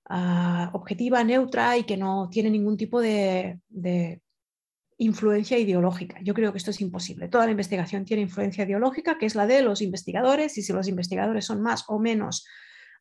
[0.09, 3.59] ah, objetiva, neutra y que no tiene ningún tipo de
[4.99, 6.19] influencia ideológica.
[6.21, 7.29] Yo creo que esto es imposible.
[7.29, 10.87] Toda la investigación tiene influencia ideológica, que es la de los investigadores, y si los
[10.87, 12.45] investigadores son más o menos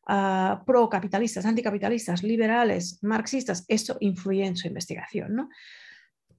[0.07, 5.35] uh, pro-capitalistas, anticapitalistas, liberales, marxistas, eso influye en su investigación.
[5.35, 5.49] ¿no?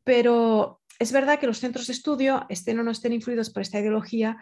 [0.03, 3.79] Pero es verdad que los centros de estudio, estén o no estén influidos por esta
[3.81, 4.39] ideología,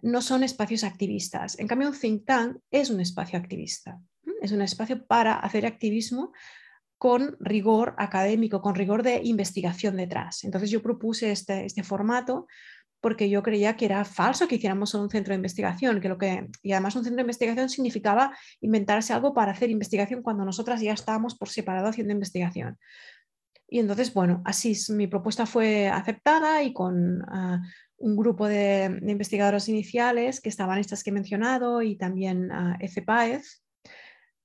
[0.00, 1.58] no son espacios activistas.
[1.58, 4.00] En cambio, un think tank es un espacio activista.
[4.40, 6.32] Es un espacio para hacer activismo
[6.98, 10.44] con rigor académico, con rigor de investigación detrás.
[10.44, 12.46] Entonces yo propuse este, este formato
[13.00, 16.48] porque yo creía que era falso que hiciéramos un centro de investigación, que lo que,
[16.62, 20.92] y además un centro de investigación significaba inventarse algo para hacer investigación cuando nosotras ya
[20.92, 22.78] estábamos por separado haciendo investigación.
[23.68, 27.60] Y entonces, bueno, así mi propuesta fue aceptada y con ah,
[27.98, 32.76] un grupo de, investigadores iniciales, que estaban estas que he mencionado, y también uh,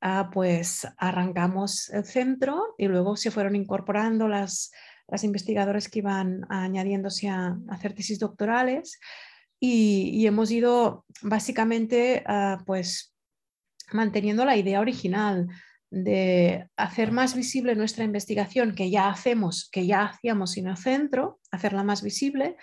[0.03, 4.71] Ah, pues arrancamos el centro y luego se fueron incorporando las,
[5.07, 8.99] las investigadores que iban añadiéndose a, hacer tesis doctorales
[9.59, 13.13] y, hemos ido básicamente ah, pues
[13.91, 15.47] manteniendo la idea original
[15.91, 21.39] de hacer más visible nuestra investigación que ya hacemos, que ya hacíamos sin el centro,
[21.51, 22.57] hacerla más visible,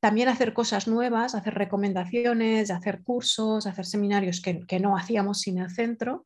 [0.00, 5.58] también hacer cosas nuevas, hacer recomendaciones, hacer cursos, hacer seminarios que, que no hacíamos sin
[5.58, 6.24] el centro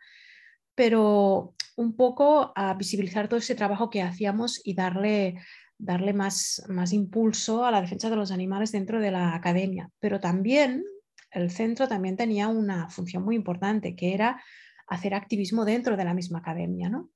[0.77, 5.41] pero un poco a visibilizar todo ese trabajo que hacíamos y darle
[5.79, 9.91] darle más, más impulso a la defensa de los animales dentro de la academia.
[10.01, 10.85] Pero también
[11.31, 14.43] el centro también tenía una función muy importante, que era
[14.87, 17.11] hacer activismo dentro de la misma academia, ¿no?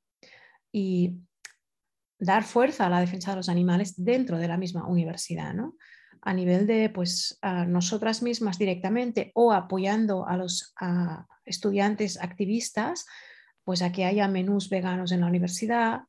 [0.72, 1.16] Y
[2.18, 5.76] dar fuerza a la defensa de los animales dentro de la misma universidad, ¿no?
[6.20, 10.74] A nivel de, pues, a nosotras mismas directamente o apoyando a los
[11.46, 13.06] estudiantes activistas,
[13.64, 16.00] pues a que haya menús veganos en la universidad,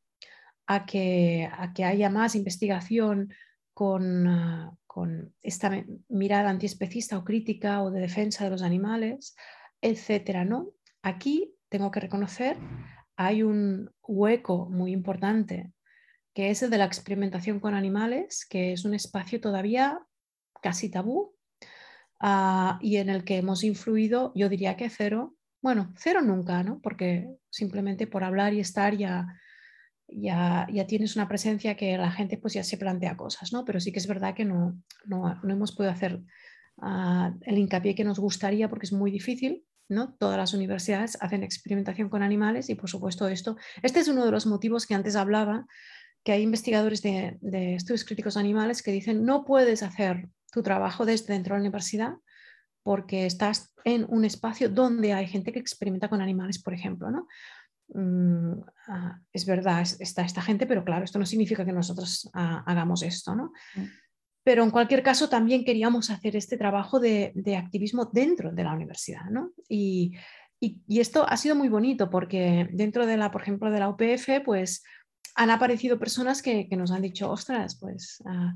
[0.67, 3.33] a que, a que haya más investigación
[3.73, 9.35] con, con esta mirada antiespecista o crítica o de defensa de los animales,
[9.81, 10.71] etcétera, ¿no?
[11.01, 12.57] Aquí tengo que reconocer
[13.21, 15.71] hay un hueco muy importante
[16.33, 19.99] que es el de la experimentación con animales, que es un espacio todavía
[20.61, 21.35] casi tabú
[22.19, 26.79] ah, y en el que hemos influido, yo diría que cero, bueno, cero nunca, ¿no?
[26.81, 29.27] Porque simplemente por hablar y estar ya
[30.11, 33.65] ya, tienes una presencia que la gente pues ya se plantea cosas, ¿no?
[33.65, 36.21] Pero sí que es verdad que no, no, hemos podido hacer
[36.81, 40.13] ah, el hincapié que nos gustaría porque es muy difícil, ¿no?
[40.15, 44.31] Todas las universidades hacen experimentación con animales y por supuesto esto, este es uno de
[44.31, 45.65] los motivos que antes hablaba,
[46.23, 51.05] que hay investigadores de, de estudios críticos animales que dicen no puedes hacer tu trabajo
[51.05, 52.13] desde dentro de la universidad
[52.83, 57.27] porque estás en un espacio donde hay gente que experimenta con animales, por ejemplo, ¿no?
[57.93, 62.63] Mm, ah, es verdad, está esta gente, pero claro, esto no significa que nosotros ah,
[62.65, 63.51] hagamos esto, ¿no?
[63.75, 63.85] Mm.
[64.43, 69.25] Pero en cualquier caso, también queríamos hacer este trabajo de, activismo dentro de la universidad,
[69.29, 69.51] ¿no?
[69.69, 70.13] Y,
[70.87, 74.83] esto ha sido muy bonito porque dentro de la, por ejemplo, de la UPF, pues
[75.33, 78.53] han aparecido personas que, nos han dicho, ostras, pues ah,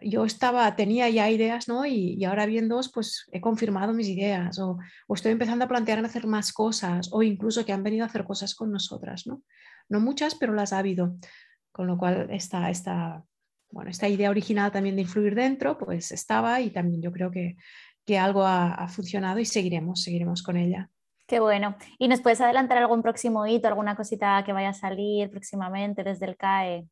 [0.00, 1.84] yo estaba, tenía ya ideas, ¿no?
[1.84, 4.78] Y, ahora viendo, pues he confirmado mis ideas o,
[5.14, 8.54] estoy empezando a plantear hacer más cosas o incluso que han venido a hacer cosas
[8.54, 9.42] con nosotras, ¿no?
[9.88, 11.16] No muchas, pero las ha habido.
[11.70, 13.24] Con lo cual, esta, esta,
[13.70, 17.56] bueno, esta idea original también de influir dentro, pues estaba y también yo creo que,
[18.04, 20.90] que algo ha, ha funcionado y seguiremos, seguiremos con ella.
[21.26, 21.76] Qué bueno.
[21.98, 26.26] ¿Y nos puedes adelantar algún próximo hito, alguna cosita que vaya a salir próximamente desde
[26.26, 26.86] el CAE?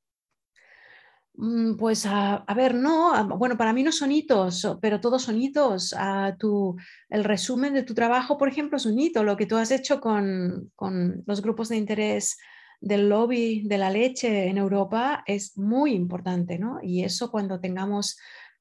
[1.42, 5.94] Mm, pues a, ver, no, bueno, para mí no son hitos, pero todos son hitos.
[5.96, 6.76] A tu,
[7.08, 9.24] el resumen de tu trabajo, por ejemplo, es un hito.
[9.24, 10.70] Lo que tú has hecho con,
[11.26, 12.36] los grupos de interés
[12.80, 16.78] del lobby de la leche en Europa es muy importante, ¿no?
[16.82, 18.18] Y eso cuando tengamos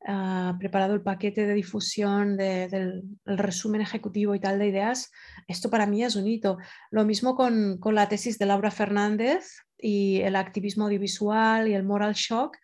[0.08, 5.12] ah, preparado el paquete de difusión del resumen ejecutivo y tal de ideas,
[5.50, 6.58] esto para mí es un hito.
[6.92, 11.84] Lo mismo con, con la tesis de Laura Fernández, y el activismo audiovisual y el
[11.84, 12.58] moral shock,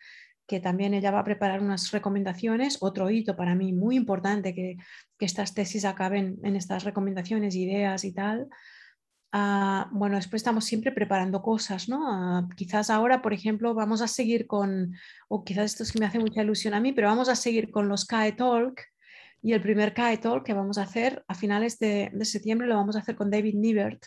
[0.46, 2.78] que también ella va a preparar unas recomendaciones.
[2.80, 4.76] Otro hito para mí muy importante que,
[5.18, 8.48] estas tesis acaben en estas recomendaciones, ideas y tal.
[9.32, 12.04] Ah, bueno, después estamos siempre preparando cosas, ¿no?
[12.06, 14.94] Ah, quizás ahora, por ejemplo, vamos a seguir con,
[15.28, 17.70] o quizás esto es que me hace mucha ilusión a mí, pero vamos a seguir
[17.70, 18.80] con los CAE Talk
[19.42, 22.76] y el primer CAE Talk que vamos a hacer a finales de, de septiembre lo
[22.76, 24.06] vamos a hacer con David Nibert,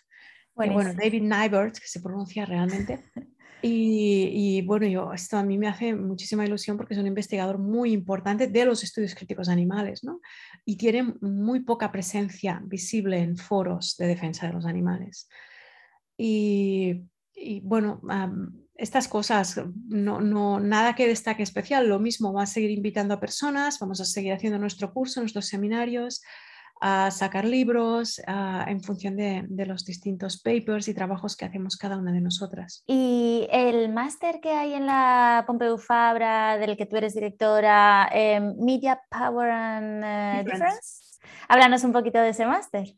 [0.67, 3.03] bueno, David Nybert, que se pronuncia realmente.
[3.61, 7.91] Y, bueno, yo, esto a mí me hace muchísima ilusión porque es un investigador muy
[7.91, 10.21] importante de los estudios críticos animales, ¿no?
[10.63, 15.27] Y tiene muy poca presencia visible en foros de defensa de los animales.
[16.15, 17.01] Y,
[17.63, 18.01] bueno,
[18.75, 23.19] estas cosas, no, no, nada que destaque especial, lo mismo, va a seguir invitando a
[23.19, 26.21] personas, vamos a seguir haciendo nuestro curso, nuestros seminarios,
[26.79, 32.11] a sacar libros en función de, los distintos papers y trabajos que hacemos cada una
[32.11, 32.83] de nosotras.
[32.87, 38.55] ¿Y el máster que hay en la Pompeu Fabra, del que tú eres directora, em,
[38.57, 41.19] Media Power and eh, Difference?
[41.49, 42.95] Háblanos un poquito de ese máster.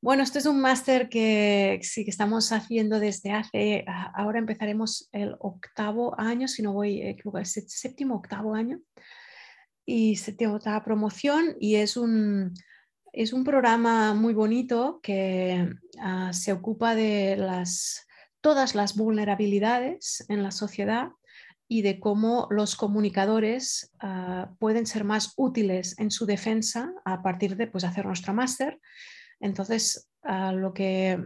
[0.00, 3.84] Bueno, esto es un máster que sí que estamos haciendo desde hace,
[4.14, 8.80] ahora empezaremos el octavo año, si no voy equivocado, séptimo, octavo año,
[9.86, 12.52] y se tiene otra promoción y es un,
[13.16, 18.06] es un programa muy bonito que ah, se ocupa de las,
[18.40, 21.10] todas las vulnerabilidades en la sociedad
[21.68, 27.56] y de cómo los comunicadores ah, pueden ser más útiles en su defensa a partir
[27.56, 28.80] de pues, hacer nuestro máster.
[29.38, 31.22] Entonces, ah, lo que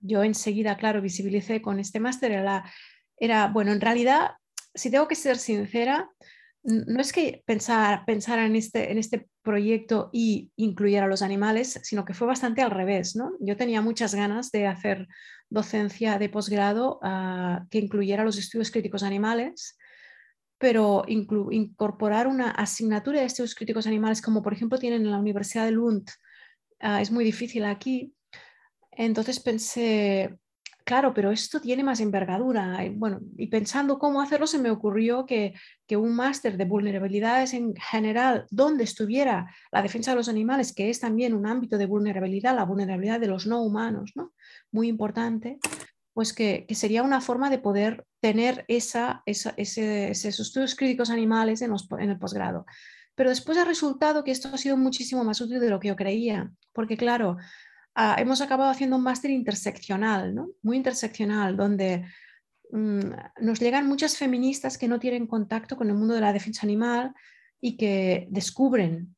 [0.00, 2.64] yo enseguida, claro, visibilicé con este máster era,
[3.16, 4.32] era, bueno, en realidad,
[4.74, 6.10] si tengo que ser sincera,
[6.62, 11.80] no es que pensar, pensar en, este, en este proyecto y incluyera a los animales,
[11.82, 13.16] sino que fue bastante al revés.
[13.16, 13.32] ¿no?
[13.40, 15.08] Yo tenía muchas ganas de hacer
[15.50, 19.76] docencia de posgrado ah, que incluyera los estudios críticos animales,
[20.58, 25.64] pero incorporar una asignatura de estudios críticos animales, como por ejemplo tienen en la Universidad
[25.64, 26.08] de Lund,
[26.78, 28.14] ah, es muy difícil aquí.
[28.92, 30.38] Entonces pensé,
[30.84, 32.84] claro, pero esto tiene más envergadura.
[32.84, 35.54] Y, bueno, y pensando cómo hacerlo, se me ocurrió que,
[35.86, 40.90] que un máster de vulnerabilidades en general, donde estuviera la defensa de los animales, que
[40.90, 44.32] es también un ámbito de vulnerabilidad, la vulnerabilidad de los no humanos, ¿no?
[44.70, 45.58] muy importante,
[46.14, 49.52] pues que, que sería una forma de poder tener esa, ese,
[50.10, 52.66] esos estudios críticos animales en, en el posgrado.
[53.14, 55.96] Pero después ha resultado que esto ha sido muchísimo más útil de lo que yo
[55.96, 57.36] creía, porque claro,
[57.94, 60.48] Ah, hemos acabado haciendo un máster interseccional, ¿no?
[60.62, 62.06] muy interseccional, donde
[62.70, 63.00] mm,
[63.42, 67.12] nos llegan muchas feministas que no tienen contacto con el mundo de la defensa animal
[67.60, 69.14] y que descubren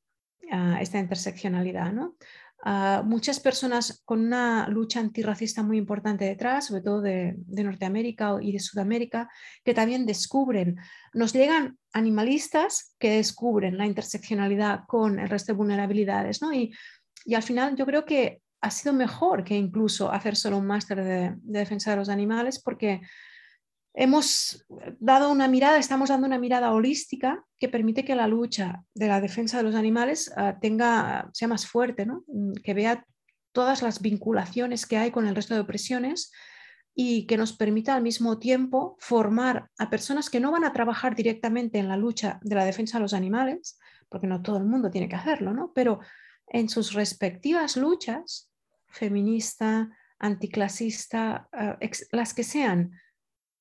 [0.50, 1.92] ah, esta interseccionalidad.
[1.92, 2.16] ¿no?
[2.64, 8.52] Ah, muchas personas con una lucha antirracista muy importante detrás, sobre todo de, Norteamérica y
[8.52, 9.28] de Sudamérica,
[9.62, 10.78] que también descubren,
[11.12, 16.42] nos llegan animalistas que descubren la interseccionalidad con el resto de vulnerabilidades.
[16.42, 16.52] ¿no?
[16.52, 16.74] Y,
[17.24, 21.04] y al final yo creo que ha sido mejor que incluso hacer solo un máster
[21.04, 23.02] de, defensa de los animales porque
[23.92, 24.66] hemos
[24.98, 29.20] dado una mirada, estamos dando una mirada holística que permite que la lucha de la
[29.20, 33.04] defensa de los animales ah, tenga, sea más fuerte, mm, que vea
[33.52, 36.32] todas las vinculaciones que hay con el resto de opresiones
[36.94, 41.14] y que nos permita al mismo tiempo formar a personas que no van a trabajar
[41.14, 44.90] directamente en la lucha de la defensa de los animales, porque no todo el mundo
[44.90, 45.72] tiene que hacerlo, ¿no?
[45.74, 46.00] pero
[46.46, 48.50] en sus respectivas luchas
[48.94, 52.92] feminista, anticlasista, eh, las que sean,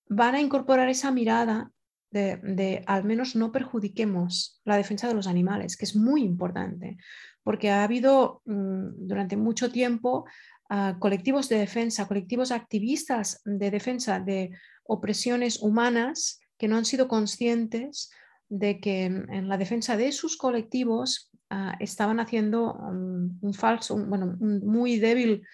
[0.08, 1.72] van a incorporar esa mirada
[2.12, 6.98] de, al menos no perjudiquemos la defensa de los animales, que es muy importante,
[7.42, 10.26] porque ha habido mm, durante mucho tiempo
[10.70, 14.52] ah, colectivos de defensa, colectivos activistas de defensa de
[14.84, 18.12] opresiones humanas que no han sido conscientes
[18.48, 24.66] de que en la defensa de sus colectivos Ah, estaban haciendo un falso, bueno, un
[24.66, 25.46] muy débil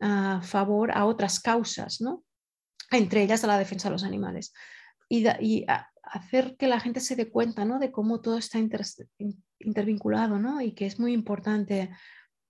[0.00, 2.24] ah, favor a otras causas, ¿no?
[2.90, 4.54] entre ellas a la defensa de los animales.
[5.10, 5.26] Y,
[6.04, 7.78] hacer que la gente se dé cuenta ¿no?
[7.78, 8.58] de cómo todo está
[9.58, 10.62] intervinculado ¿no?
[10.62, 11.90] y que es muy importante.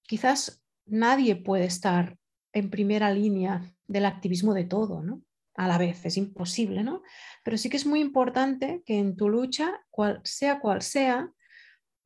[0.03, 2.17] Quizás nadie puede estar
[2.53, 5.23] en primera línea del activismo de todo, ¿no?
[5.57, 7.03] a la vez, es imposible, ¿no?
[7.45, 11.31] Pero sí que es muy importante que en tu lucha, cual, sea cual sea,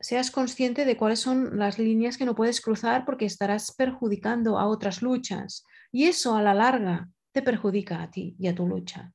[0.01, 4.67] seas consciente de cuáles son las líneas que no puedes cruzar porque estarás perjudicando a
[4.67, 5.65] otras luchas.
[5.93, 9.13] Y eso a la larga te perjudica a ti y a tu lucha.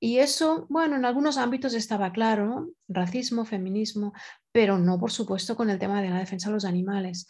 [0.00, 4.12] Y eso, bueno, en algunos ámbitos estaba claro, racismo, feminismo,
[4.52, 7.26] pero no, por supuesto, con el tema de la defensa de los animales.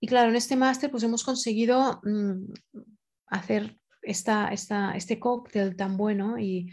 [0.00, 2.52] Y claro, en este máster pues hemos conseguido mm,
[3.26, 6.70] hacer esta, esta, este cóctel tan bueno y,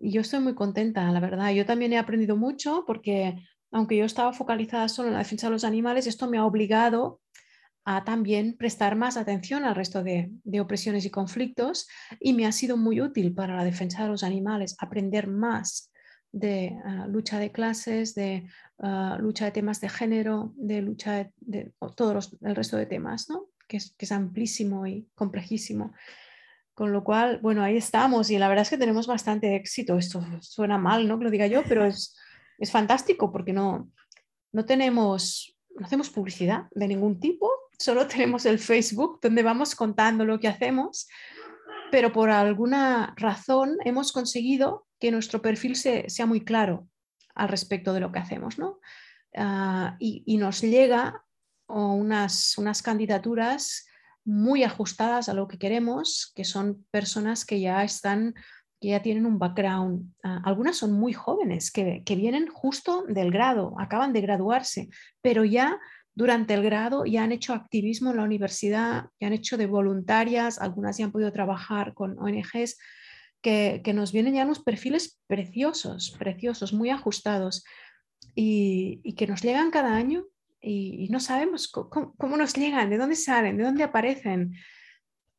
[0.00, 1.52] y yo estoy muy contenta, la verdad.
[1.52, 3.36] Yo también he aprendido mucho porque
[3.70, 7.20] aunque yo estaba focalizada solo en la defensa de los animales, esto me ha obligado
[7.84, 11.88] a también prestar más atención al resto de, opresiones y conflictos
[12.20, 15.90] y me ha sido muy útil para la defensa de los animales aprender más
[16.30, 18.46] de ah, lucha de clases, de
[18.78, 23.46] ah, lucha de temas de género, de lucha de, todos el resto de temas, ¿no?
[23.66, 25.94] que, es, que es amplísimo y complejísimo.
[26.74, 29.98] Con lo cual, bueno, ahí estamos y la verdad es que tenemos bastante éxito.
[29.98, 31.18] Esto suena mal, ¿no?
[31.18, 32.16] Que lo diga yo, pero es,
[32.58, 33.90] es fantástico porque no,
[34.52, 40.24] no tenemos, no hacemos publicidad de ningún tipo, solo tenemos el Facebook donde vamos contando
[40.24, 41.08] lo que hacemos,
[41.90, 46.88] pero por alguna razón hemos conseguido que nuestro perfil sea muy claro
[47.34, 48.80] al respecto de lo que hacemos, ¿no?
[49.36, 51.24] Ah, y, nos llega
[51.68, 53.86] unas, unas candidaturas
[54.24, 58.34] muy ajustadas a lo que queremos, que son personas que ya están
[58.80, 60.12] que ya tienen un background.
[60.22, 64.88] Ah, algunas son muy jóvenes, que, vienen justo del grado, acaban de graduarse,
[65.20, 65.78] pero ya
[66.14, 70.60] durante el grado ya han hecho activismo en la universidad, ya han hecho de voluntarias,
[70.60, 72.78] algunas ya han podido trabajar con ONGs,
[73.40, 77.64] que, nos vienen ya unos perfiles preciosos, preciosos, muy ajustados
[78.34, 80.24] y, que nos llegan cada año
[80.60, 84.54] y, no sabemos cómo, nos llegan, de dónde salen, de dónde aparecen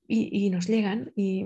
[0.08, 1.46] y, y nos llegan y,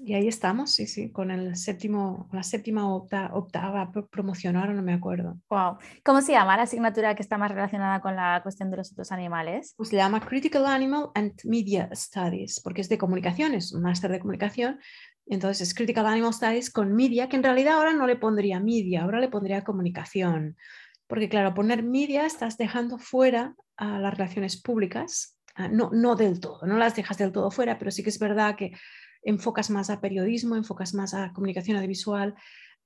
[0.00, 4.94] y ahí estamos, sí, sí, con el séptimo, la séptima o octava promocionar, no me
[4.94, 5.38] acuerdo.
[5.50, 5.76] Wow.
[6.04, 9.12] ¿Cómo se llama la asignatura que está más relacionada con la cuestión de los otros
[9.12, 9.74] animales?
[9.76, 14.10] Pues se llama Critical Animal and Media Studies, porque es de comunicación, es un máster
[14.10, 14.80] de comunicación.
[15.26, 19.02] Entonces es Critical Animal Studies con media, que en realidad ahora no le pondría media,
[19.02, 20.56] ahora le pondría comunicación.
[21.06, 25.38] Porque claro, poner media estás dejando fuera a las relaciones públicas.
[25.54, 28.18] Ah, no, no del todo, no las dejas del todo fuera, pero sí que es
[28.18, 28.72] verdad que
[29.22, 32.34] enfocas más a periodismo, enfocas más a comunicación audiovisual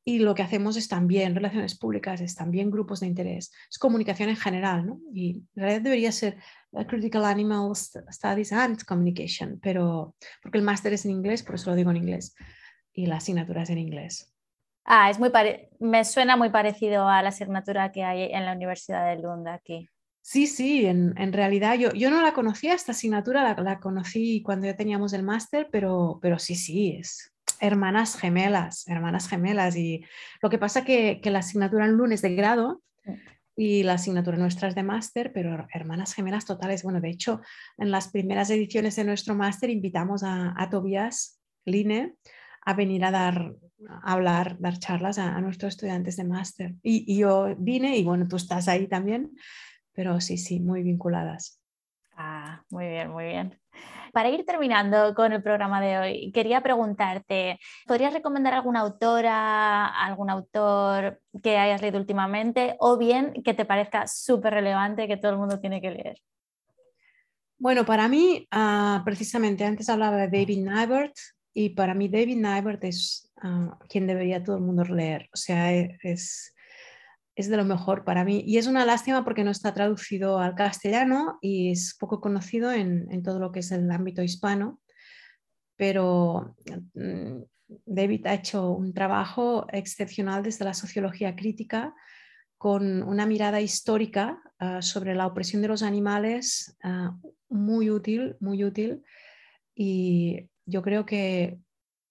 [0.09, 4.29] y lo que hacemos es también relaciones públicas, es también grupos de interés, es comunicación
[4.29, 5.01] en general, ¿no?
[5.13, 6.39] Y en realidad debería ser
[6.87, 11.77] Critical Animal Studies and Communication, pero porque el máster es en inglés, por eso lo
[11.77, 12.37] digo en inglés,
[12.93, 14.33] y la asignatura es en inglés.
[14.85, 15.33] Ah, es muy
[15.81, 19.91] me suena muy parecido a la asignatura que hay en la Universidad de Lund aquí.
[20.29, 24.67] Sí, sí, en, realidad yo, yo, no la conocía, esta asignatura la, la conocí cuando
[24.67, 29.77] ya teníamos el máster, pero, pero sí, sí, es, hermanas gemelas, hermanas gemelas.
[29.77, 30.05] Y
[30.43, 32.83] lo que pasa que, que la asignatura en lunes de grado
[33.55, 36.83] y la asignatura nuestra es de máster, pero hermanas gemelas totales.
[36.83, 37.41] Bueno, de hecho,
[37.79, 42.17] en las primeras ediciones de nuestro máster invitamos a, a Tobias Line
[42.63, 43.55] a venir a dar,
[43.89, 46.75] a hablar, dar charlas a, nuestros estudiantes de máster.
[46.83, 49.31] Y, y, yo vine y bueno, tú estás ahí también,
[49.97, 51.61] pero sí, sí, muy vinculadas.
[52.17, 53.59] Ah, muy bien, muy bien.
[54.13, 60.31] Para ir terminando con el programa de hoy, quería preguntarte, ¿podrías recomendar alguna autora, algún
[60.31, 65.39] autor que hayas leído últimamente o bien que te parezca súper relevante que todo el
[65.39, 66.17] mundo tiene que leer?
[67.59, 71.15] Bueno, para mí, ah, precisamente antes hablaba de David Nybert
[71.53, 75.29] y para mí David Nybert es ah, quien debería todo el mundo leer.
[75.33, 76.55] O sea, e, es
[77.37, 78.43] es de lo mejor para mí.
[78.47, 83.23] Y es una lástima porque no está traducido al castellano y es poco conocido en,
[83.23, 84.81] todo lo que es el ámbito hispano.
[85.77, 86.57] Pero
[86.95, 87.43] mm,
[87.85, 91.95] David ha hecho un trabajo excepcional desde la sociología crítica
[92.57, 97.15] con una mirada histórica ah, sobre la opresión de los animales ah,
[97.51, 99.03] muy útil, muy útil.
[99.75, 101.59] Y yo creo que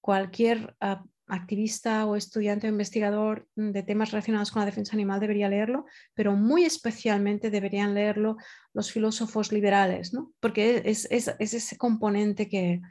[0.02, 5.50] cualquier uh, activista o estudiante o investigador de temas relacionados con la defensa animal debería
[5.50, 8.38] leerlo, pero muy especialmente deberían leerlo
[8.74, 10.34] los filósofos liberales, ¿no?
[10.40, 12.82] porque es, ese componente que,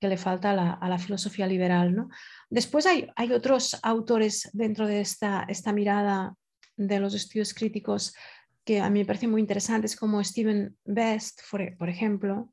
[0.00, 1.96] le falta a la, filosofía liberal.
[1.96, 2.08] ¿no?
[2.48, 6.36] Después hay, hay, otros autores dentro de esta, esta mirada
[6.76, 8.14] de los estudios críticos
[8.64, 12.52] que a mí me parecen muy interesantes, como Stephen Best, por ejemplo,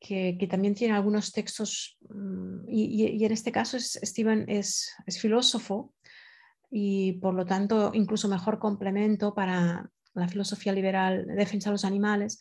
[0.00, 5.92] que, también tiene algunos textos, mm, y, en este caso es, Steven es, filósofo
[6.70, 11.84] y por lo tanto incluso mejor complemento para la filosofía liberal de defensa de los
[11.84, 12.38] animales.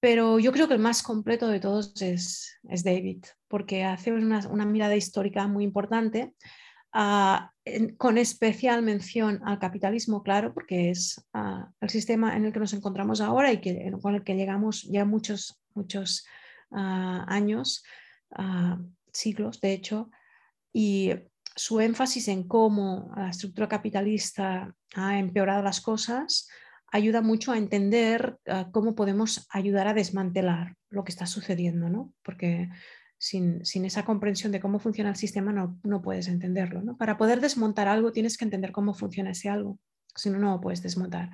[0.00, 4.48] Pero yo creo que el más completo de todos es, es David, porque hace una,
[4.48, 6.32] una, mirada histórica muy importante,
[6.92, 7.52] ah,
[7.98, 12.72] con especial mención al capitalismo, claro, porque es ah, el sistema en el que nos
[12.72, 16.24] encontramos ahora y que, con el que llegamos ya muchos, muchos
[16.70, 17.84] años,
[19.12, 20.10] siglos de hecho,
[20.72, 21.12] y
[21.56, 26.48] su énfasis en cómo la estructura capitalista ha empeorado las cosas
[26.92, 28.38] ayuda mucho a entender
[28.72, 32.12] cómo podemos ayudar a desmantelar lo que está sucediendo, ¿no?
[32.22, 32.68] Porque
[33.20, 36.80] sin, esa comprensión de cómo funciona el sistema no, no puedes entenderlo.
[36.82, 36.96] ¿no?
[36.96, 39.78] Para poder desmontar algo tienes que entender cómo funciona ese algo,
[40.16, 41.30] si no, no lo puedes desmontar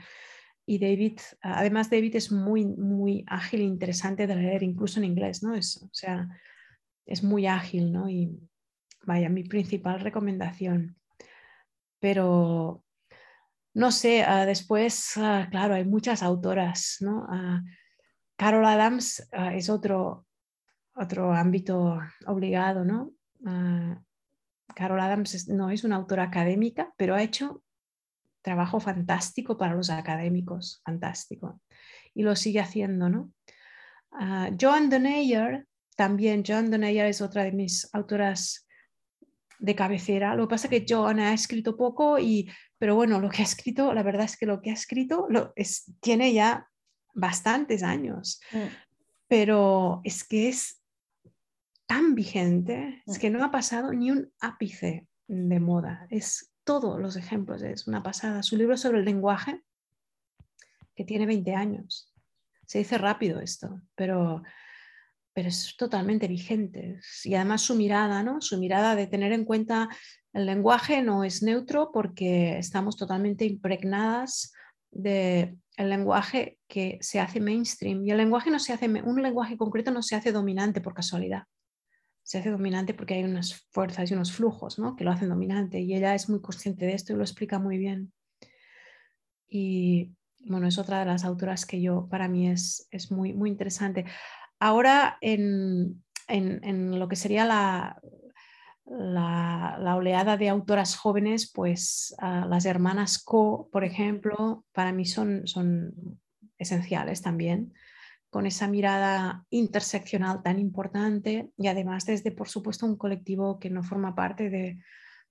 [0.68, 5.44] y David, además David es muy, muy ágil e interesante de leer, incluso en inglés,
[5.44, 5.54] ¿no?
[5.54, 6.28] Es, o sea,
[7.06, 8.10] es muy ágil, ¿no?
[8.10, 8.36] Y
[9.04, 10.96] vaya, mi principal recomendación.
[12.00, 12.84] Pero,
[13.74, 17.24] no sé, ah, después, ah, claro, hay muchas autoras, ¿no?
[17.28, 17.62] Ah,
[18.36, 20.26] Carol Adams es otro,
[20.96, 23.12] otro ámbito obligado, ¿no?
[24.74, 27.62] Carol Adams no es una autora académica, pero ha hecho
[28.46, 31.60] trabajo fantástico para los académicos, fantástico.
[32.14, 33.32] Y lo sigue haciendo, ¿no?
[34.12, 35.66] Uh, Joan Donayer,
[35.96, 38.68] también Joan Donayer es otra de mis autoras
[39.58, 40.36] de cabecera.
[40.36, 43.44] Lo que pasa es que Joan ha escrito poco, y, pero bueno, lo que ha
[43.44, 46.68] escrito, la verdad es que lo que ha escrito lo, es, tiene ya
[47.14, 48.40] bastantes años.
[48.52, 48.68] Mm.
[49.26, 50.80] Pero es que es
[51.86, 53.20] tan vigente, es mm.
[53.20, 56.06] que no ha pasado ni un ápice de moda.
[56.10, 58.42] Es todos los ejemplos, es una pasada.
[58.42, 59.62] Su libro sobre el lenguaje,
[60.94, 62.12] que tiene 20 años.
[62.66, 64.42] Se dice rápido esto, pero,
[65.32, 66.98] pero es totalmente vigente.
[67.24, 68.40] Y además su mirada, ¿no?
[68.40, 69.88] Su mirada de tener en cuenta
[70.32, 74.52] el lenguaje no es neutro porque estamos totalmente impregnadas
[74.90, 78.04] del el lenguaje que se hace mainstream.
[78.04, 81.44] Y el lenguaje no se hace, un lenguaje concreto no se hace dominante por casualidad
[82.26, 84.96] se hace dominante porque hay unas fuerzas y unos flujos ¿no?
[84.96, 87.78] que lo hacen dominante y ella es muy consciente de esto y lo explica muy
[87.78, 88.12] bien.
[89.48, 90.10] Y
[90.40, 94.06] bueno, es otra de las autoras que yo, para mí es, es muy, muy interesante.
[94.58, 98.02] Ahora, en, en, lo que sería la,
[98.86, 105.46] la, la, oleada de autoras jóvenes, pues las hermanas Co, por ejemplo, para mí son,
[105.46, 106.18] son
[106.58, 107.72] esenciales también
[108.36, 113.82] con esa mirada interseccional tan importante y además desde, por supuesto, un colectivo que no
[113.82, 114.78] forma parte de,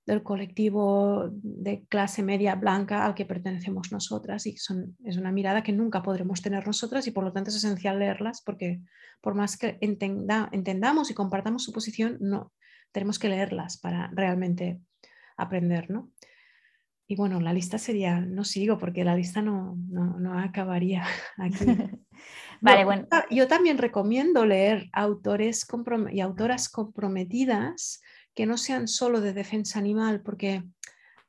[0.07, 5.61] del colectivo de clase media blanca al que pertenecemos nosotras y son, es una mirada
[5.61, 8.81] que nunca podremos tener nosotras y por lo tanto es esencial leerlas porque
[9.21, 12.53] por más que entendamos y compartamos su posición, no,
[12.91, 14.81] tenemos que leerlas para realmente
[15.37, 16.09] aprender, ¿no?
[17.07, 21.05] Y bueno, la lista sería, no sigo porque la lista no, no, acabaría
[21.37, 21.65] aquí.
[22.61, 23.07] vale, bueno.
[23.29, 25.67] Yo también recomiendo leer autores
[26.11, 28.01] y autoras comprometidas
[28.33, 30.63] que no sean solo de defensa animal, porque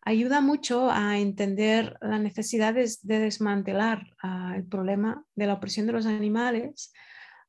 [0.03, 5.93] ayuda mucho a entender las necesidades de desmantelar ah, el problema de la opresión de
[5.93, 6.93] los animales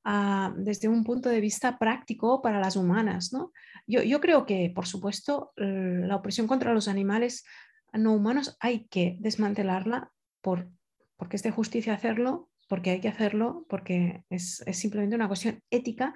[0.04, 3.34] ah, desde un punto de vista práctico para las humanas.
[3.34, 3.52] ¿no?
[3.86, 7.46] Yo, yo, creo que, por supuesto, la opresión contra los animales
[7.94, 10.12] no humanos hay que desmantelarla
[10.42, 10.70] por,
[11.16, 15.62] porque es de justicia hacerlo, porque hay que hacerlo, porque es, es simplemente una cuestión
[15.70, 16.14] ética,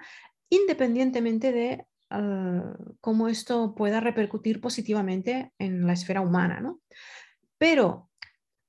[0.48, 1.86] independientemente de
[3.00, 6.60] cómo esto pueda repercutir positivamente en la esfera humana.
[6.60, 6.80] ¿no?
[7.58, 8.10] Pero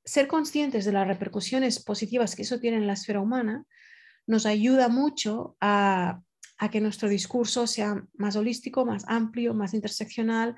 [0.05, 3.65] ser conscientes de las repercusiones positivas que eso tiene en la esfera humana
[4.27, 6.21] nos ayuda mucho a,
[6.71, 10.55] que nuestro discurso sea más holístico, más amplio, más interseccional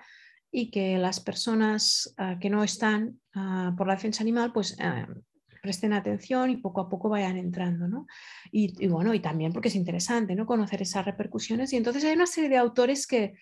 [0.52, 5.08] y que las personas ah, que no están ah, por la defensa animal pues ah,
[5.66, 8.06] presten atención y poco a poco vayan entrando, ¿no?
[8.52, 10.46] Y, bueno, y también porque es interesante, ¿no?
[10.46, 11.74] Conocer esas repercusiones.
[11.74, 13.34] Y entonces hay una serie de autores que,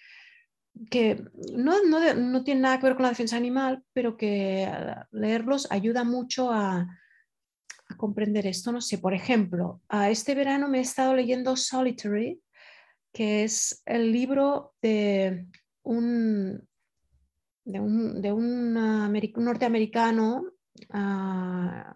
[0.89, 1.21] que
[1.53, 4.71] no, no, no tienen nada que ver con la defensa animal, pero que
[5.11, 6.87] leerlos ayuda mucho a,
[7.97, 8.71] comprender esto.
[8.71, 12.41] No sé, por ejemplo, a este verano me he estado leyendo Solitary,
[13.11, 15.45] que es el libro de
[15.83, 16.67] un,
[17.65, 20.43] de un, de un, norteamericano
[20.89, 21.93] uh,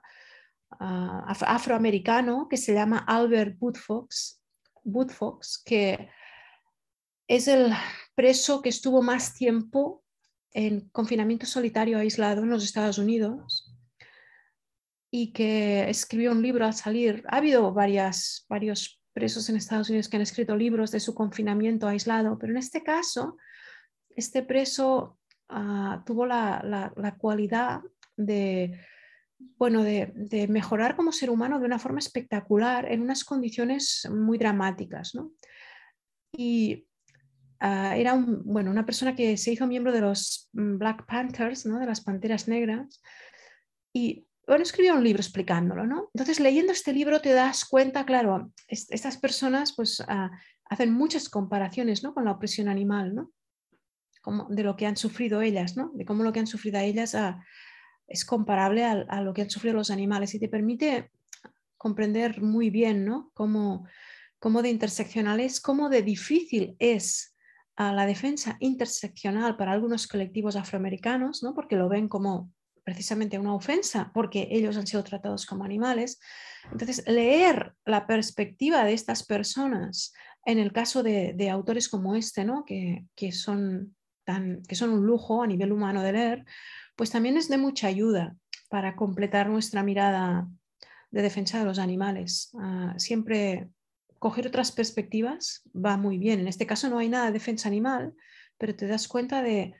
[0.79, 4.41] afroamericano que se llama Albert Woodfox,
[4.83, 6.09] Woodfox, que
[7.27, 7.73] es el
[8.15, 10.03] preso que estuvo más tiempo
[10.53, 13.75] en confinamiento solitario aislado en los Estados Unidos
[15.11, 17.23] y que escribió un libro al salir.
[17.27, 18.45] Ha habido varios
[19.13, 22.83] presos en Estados Unidos que han escrito libros de su confinamiento aislado, pero en este
[22.83, 23.37] caso,
[24.09, 25.19] este preso
[25.49, 27.81] uh, tuvo la cualidad
[28.15, 28.79] de
[29.39, 35.15] bueno, de, mejorar como ser humano de una forma espectacular en unas condiciones muy dramáticas.
[35.15, 35.31] ¿no?
[36.31, 36.87] Y
[37.59, 41.79] ah, era bueno, una persona que se hizo miembro de los mm, Black Panthers, ¿no?
[41.79, 43.01] de las Panteras Negras,
[43.93, 45.85] y bueno, escribió un libro explicándolo.
[45.85, 46.09] ¿no?
[46.13, 50.31] Entonces, leyendo este libro te das cuenta, claro, estas personas pues, ah,
[50.65, 52.13] hacen muchas comparaciones ¿no?
[52.13, 53.31] con la opresión animal, ¿no?
[54.21, 55.91] Como de lo que han sufrido ellas, ¿no?
[55.93, 57.41] de cómo lo que han sufrido ellas a
[58.07, 61.11] es comparable a, lo que han sufrido los animales y te permite
[61.77, 63.31] comprender muy bien ¿no?
[63.33, 63.85] cómo,
[64.61, 67.35] de interseccional es, cómo de difícil es
[67.75, 71.53] a la defensa interseccional para algunos colectivos afroamericanos, ¿no?
[71.53, 72.51] porque lo ven como
[72.83, 76.19] precisamente una ofensa, porque ellos han sido tratados como animales.
[76.71, 80.13] Entonces, leer la perspectiva de estas personas
[80.45, 82.63] en el caso de, autores como este, ¿no?
[82.65, 86.45] que, son tan, que son un lujo a nivel humano de leer,
[86.97, 88.35] pues también es de mucha ayuda
[88.69, 90.47] para completar nuestra mirada
[91.11, 92.49] de defensa de los animales.
[92.59, 93.69] Ah, siempre
[94.19, 96.39] coger otras perspectivas va muy bien.
[96.39, 98.13] En este caso no hay nada de defensa animal,
[98.57, 99.75] pero te das cuenta de,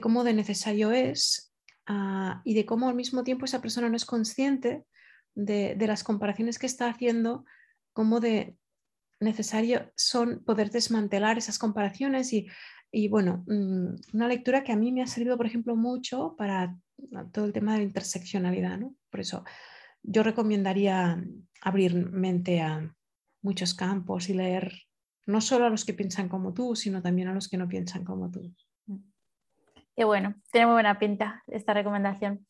[0.00, 1.52] cómo de necesario es
[1.86, 4.84] ah, y de cómo al mismo tiempo esa persona no es consciente
[5.34, 7.46] de, de las comparaciones que está haciendo,
[7.94, 8.56] cómo de
[9.22, 12.46] necesario son poder desmantelar esas comparaciones y
[12.94, 16.76] y bueno, mm, una lectura que a mí me ha servido, por ejemplo, mucho para
[17.32, 18.94] todo el tema de la interseccionalidad, ¿no?
[19.10, 19.44] Por eso
[20.02, 21.24] yo recomendaría
[21.62, 22.94] abrir mente a
[23.40, 24.72] muchos campos y leer
[25.26, 28.04] no solo a los que piensan como tú, sino también a los que no piensan
[28.04, 28.54] como tú.
[29.96, 32.46] Qué bueno, tiene muy buena pinta esta recomendación.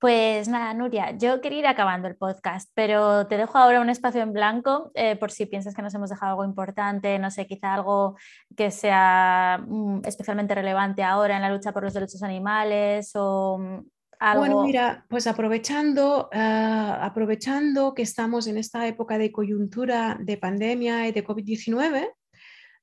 [0.00, 4.22] Pues nada, Nuria, yo quería ir acabando el podcast, pero te dejo ahora un espacio
[4.22, 7.74] en blanco eh, por si piensas que nos hemos dejado algo importante, no sé, quizá
[7.74, 8.16] algo
[8.56, 13.78] que sea mm, especialmente relevante ahora en la lucha por los derechos animales o mm,
[14.20, 14.40] algo.
[14.40, 21.08] Bueno, mira, pues aprovechando, ah, aprovechando que estamos en esta época de coyuntura de pandemia
[21.08, 22.08] y de COVID-19,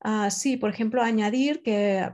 [0.01, 2.07] ah, sí, por ejemplo, añadir que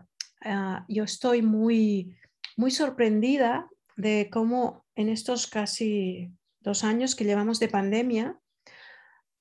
[0.45, 2.15] ah, yo estoy muy,
[2.55, 8.39] muy sorprendida de cómo en estos casi dos años que llevamos de pandemia,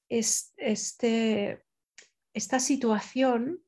[0.08, 1.62] este,
[2.34, 3.62] esta situación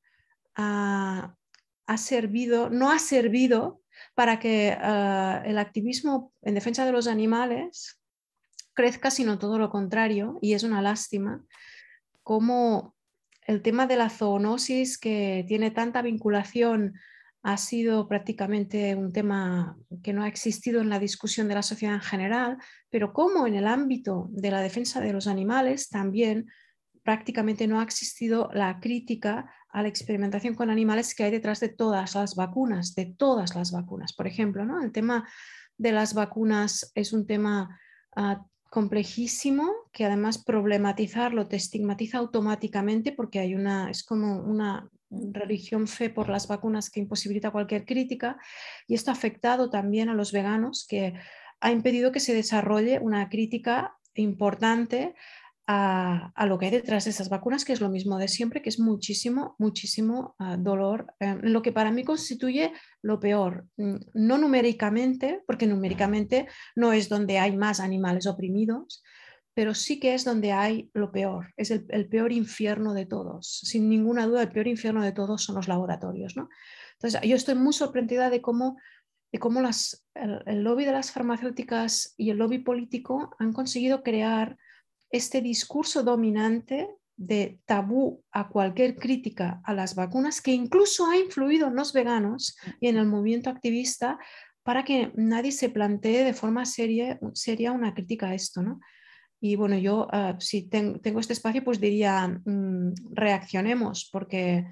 [1.96, 3.80] servido, no ha servido
[4.14, 8.00] para que ah, el activismo en defensa de los animales
[8.74, 11.44] crezca, sino todo lo contrario, y es una lástima,
[12.22, 12.94] como
[13.46, 16.94] el tema de la zoonosis que tiene tanta vinculación
[17.44, 21.94] ha sido prácticamente un tema que no ha existido en la discusión de la sociedad
[21.94, 22.56] en general,
[22.88, 26.46] pero como en el ámbito de la defensa de los animales también
[27.02, 31.68] prácticamente no ha existido la crítica a la experimentación con animales que hay detrás de
[31.68, 34.14] todas las vacunas, de todas las vacunas.
[34.14, 34.82] Por ejemplo, ¿no?
[34.82, 35.28] el tema
[35.76, 37.78] de las vacunas es un tema
[38.16, 44.88] ah, complejísimo que además problematizarlo te estigmatiza automáticamente porque hay una, es como una
[45.32, 48.36] religión fe por las vacunas que imposibilita cualquier crítica
[48.86, 51.14] y esto ha afectado también a los veganos que
[51.60, 55.14] ha impedido que se desarrolle una crítica importante
[55.66, 58.68] a, lo que hay detrás de esas vacunas, que es lo mismo de siempre, que
[58.68, 64.38] es muchísimo, muchísimo ah, dolor, eh, lo que para mí constituye lo peor, mm, no
[64.38, 69.02] numéricamente, porque numéricamente no es donde hay más animales oprimidos,
[69.54, 73.60] pero sí que es donde hay lo peor, es el, peor infierno de todos.
[73.62, 76.36] Sin ninguna duda, el peor infierno de todos son los laboratorios.
[76.36, 76.48] ¿no?
[76.94, 78.76] Entonces, yo estoy muy sorprendida de cómo,
[79.32, 84.58] de cómo las, el lobby de las farmacéuticas y el lobby político han conseguido crear
[85.10, 91.68] este discurso dominante de tabú a cualquier crítica a las vacunas que incluso ha influido
[91.68, 94.18] en los veganos y en el movimiento activista
[94.64, 98.62] para que nadie se plantee de forma seria, seria una crítica a esto.
[98.62, 98.80] ¿no?
[99.46, 104.64] Y bueno, yo ah, si tengo este espacio, pues diría, mm, reaccionemos, porque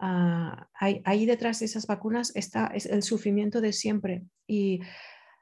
[0.00, 4.24] ah, ahí, detrás de esas vacunas está es el sufrimiento de siempre.
[4.48, 4.80] Y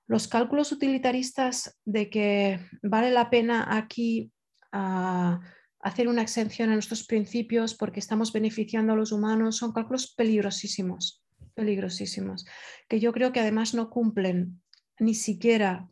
[0.07, 4.31] los cálculos utilitaristas de que vale la pena aquí
[4.71, 11.25] hacer una exención a nuestros principios porque estamos beneficiando a los humanos son cálculos peligrosísimos,
[11.55, 12.45] peligrosísimos,
[12.91, 14.61] que yo creo que además no cumplen
[14.99, 15.89] ni siquiera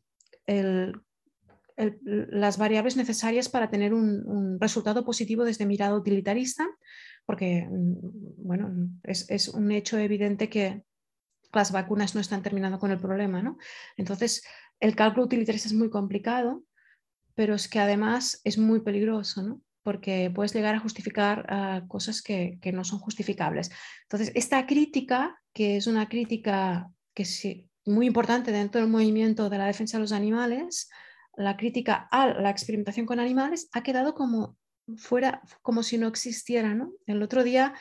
[1.76, 6.66] las variables necesarias para tener un, resultado positivo desde mirada utilitarista,
[7.26, 8.72] porque mm, bueno,
[9.02, 10.82] es, es, un hecho evidente que
[11.52, 13.42] las vacunas no están terminando con el problema.
[13.42, 13.58] ¿no?
[13.96, 14.44] Entonces,
[14.80, 16.64] el cálculo utilitarista es muy complicado
[17.34, 19.60] pero es que además es muy peligroso, ¿no?
[19.82, 23.70] porque puedes llegar a justificar ah, cosas que, no son justificables.
[24.02, 27.46] Entonces, esta crítica, que es una crítica que es
[27.84, 30.88] muy importante dentro del movimiento de la defensa de los animales,
[31.36, 34.56] la crítica a la experimentación con animales ha quedado como
[34.96, 36.74] fuera, como si no existiera.
[36.74, 36.92] ¿no?
[37.06, 37.74] El otro día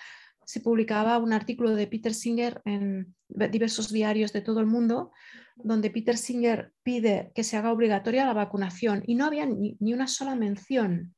[0.46, 5.12] se publicaba un artículo de Peter Singer en diversos diarios de todo el mundo
[5.56, 10.08] donde Peter Singer pide que se haga obligatoria la vacunación y no había ni, una
[10.08, 11.16] sola mención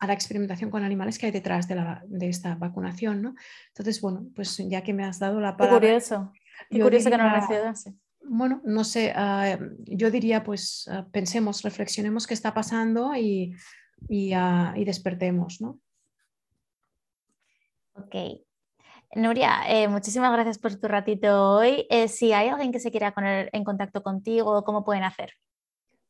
[0.00, 3.22] a la experimentación con animales que hay detrás de, esta vacunación.
[3.22, 3.34] ¿no?
[3.68, 5.80] Entonces, bueno, pues ya que me has dado la palabra...
[5.80, 6.32] Qué curioso,
[6.70, 7.36] Qué curioso que no lo
[8.30, 13.56] Bueno, no sé, ah, yo diría, pues ah, pensemos, reflexionemos qué está pasando y,
[14.08, 15.80] y, ah, y despertemos, ¿no?
[17.94, 18.14] Ok,
[19.16, 21.86] Nuria, eh, muchísimas gracias por tu ratito hoy.
[21.88, 25.32] Eh, si hay alguien que se quiera poner en contacto contigo, ¿cómo pueden hacer?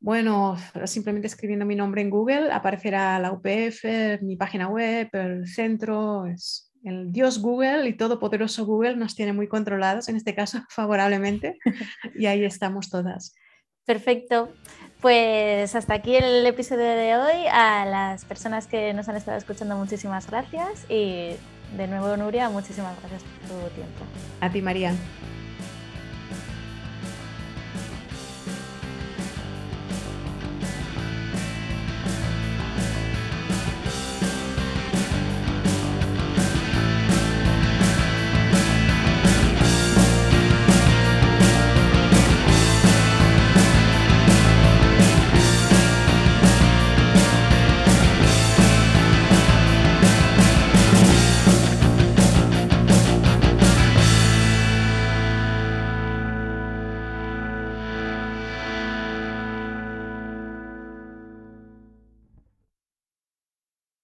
[0.00, 6.26] Bueno, simplemente escribiendo mi nombre en Google aparecerá la UPF, mi página web, el centro,
[6.26, 11.58] es el Dios Google y todopoderoso Google nos tiene muy controlados, en este caso favorablemente,
[12.14, 13.34] y ahí estamos todas.
[13.84, 14.52] Perfecto.
[15.00, 17.46] Pues hasta aquí el episodio de hoy.
[17.50, 21.36] A las personas que nos han estado escuchando, muchísimas gracias y
[21.76, 24.04] de nuevo, Nuria, muchísimas gracias por tu tiempo.
[24.40, 24.92] A ti, María.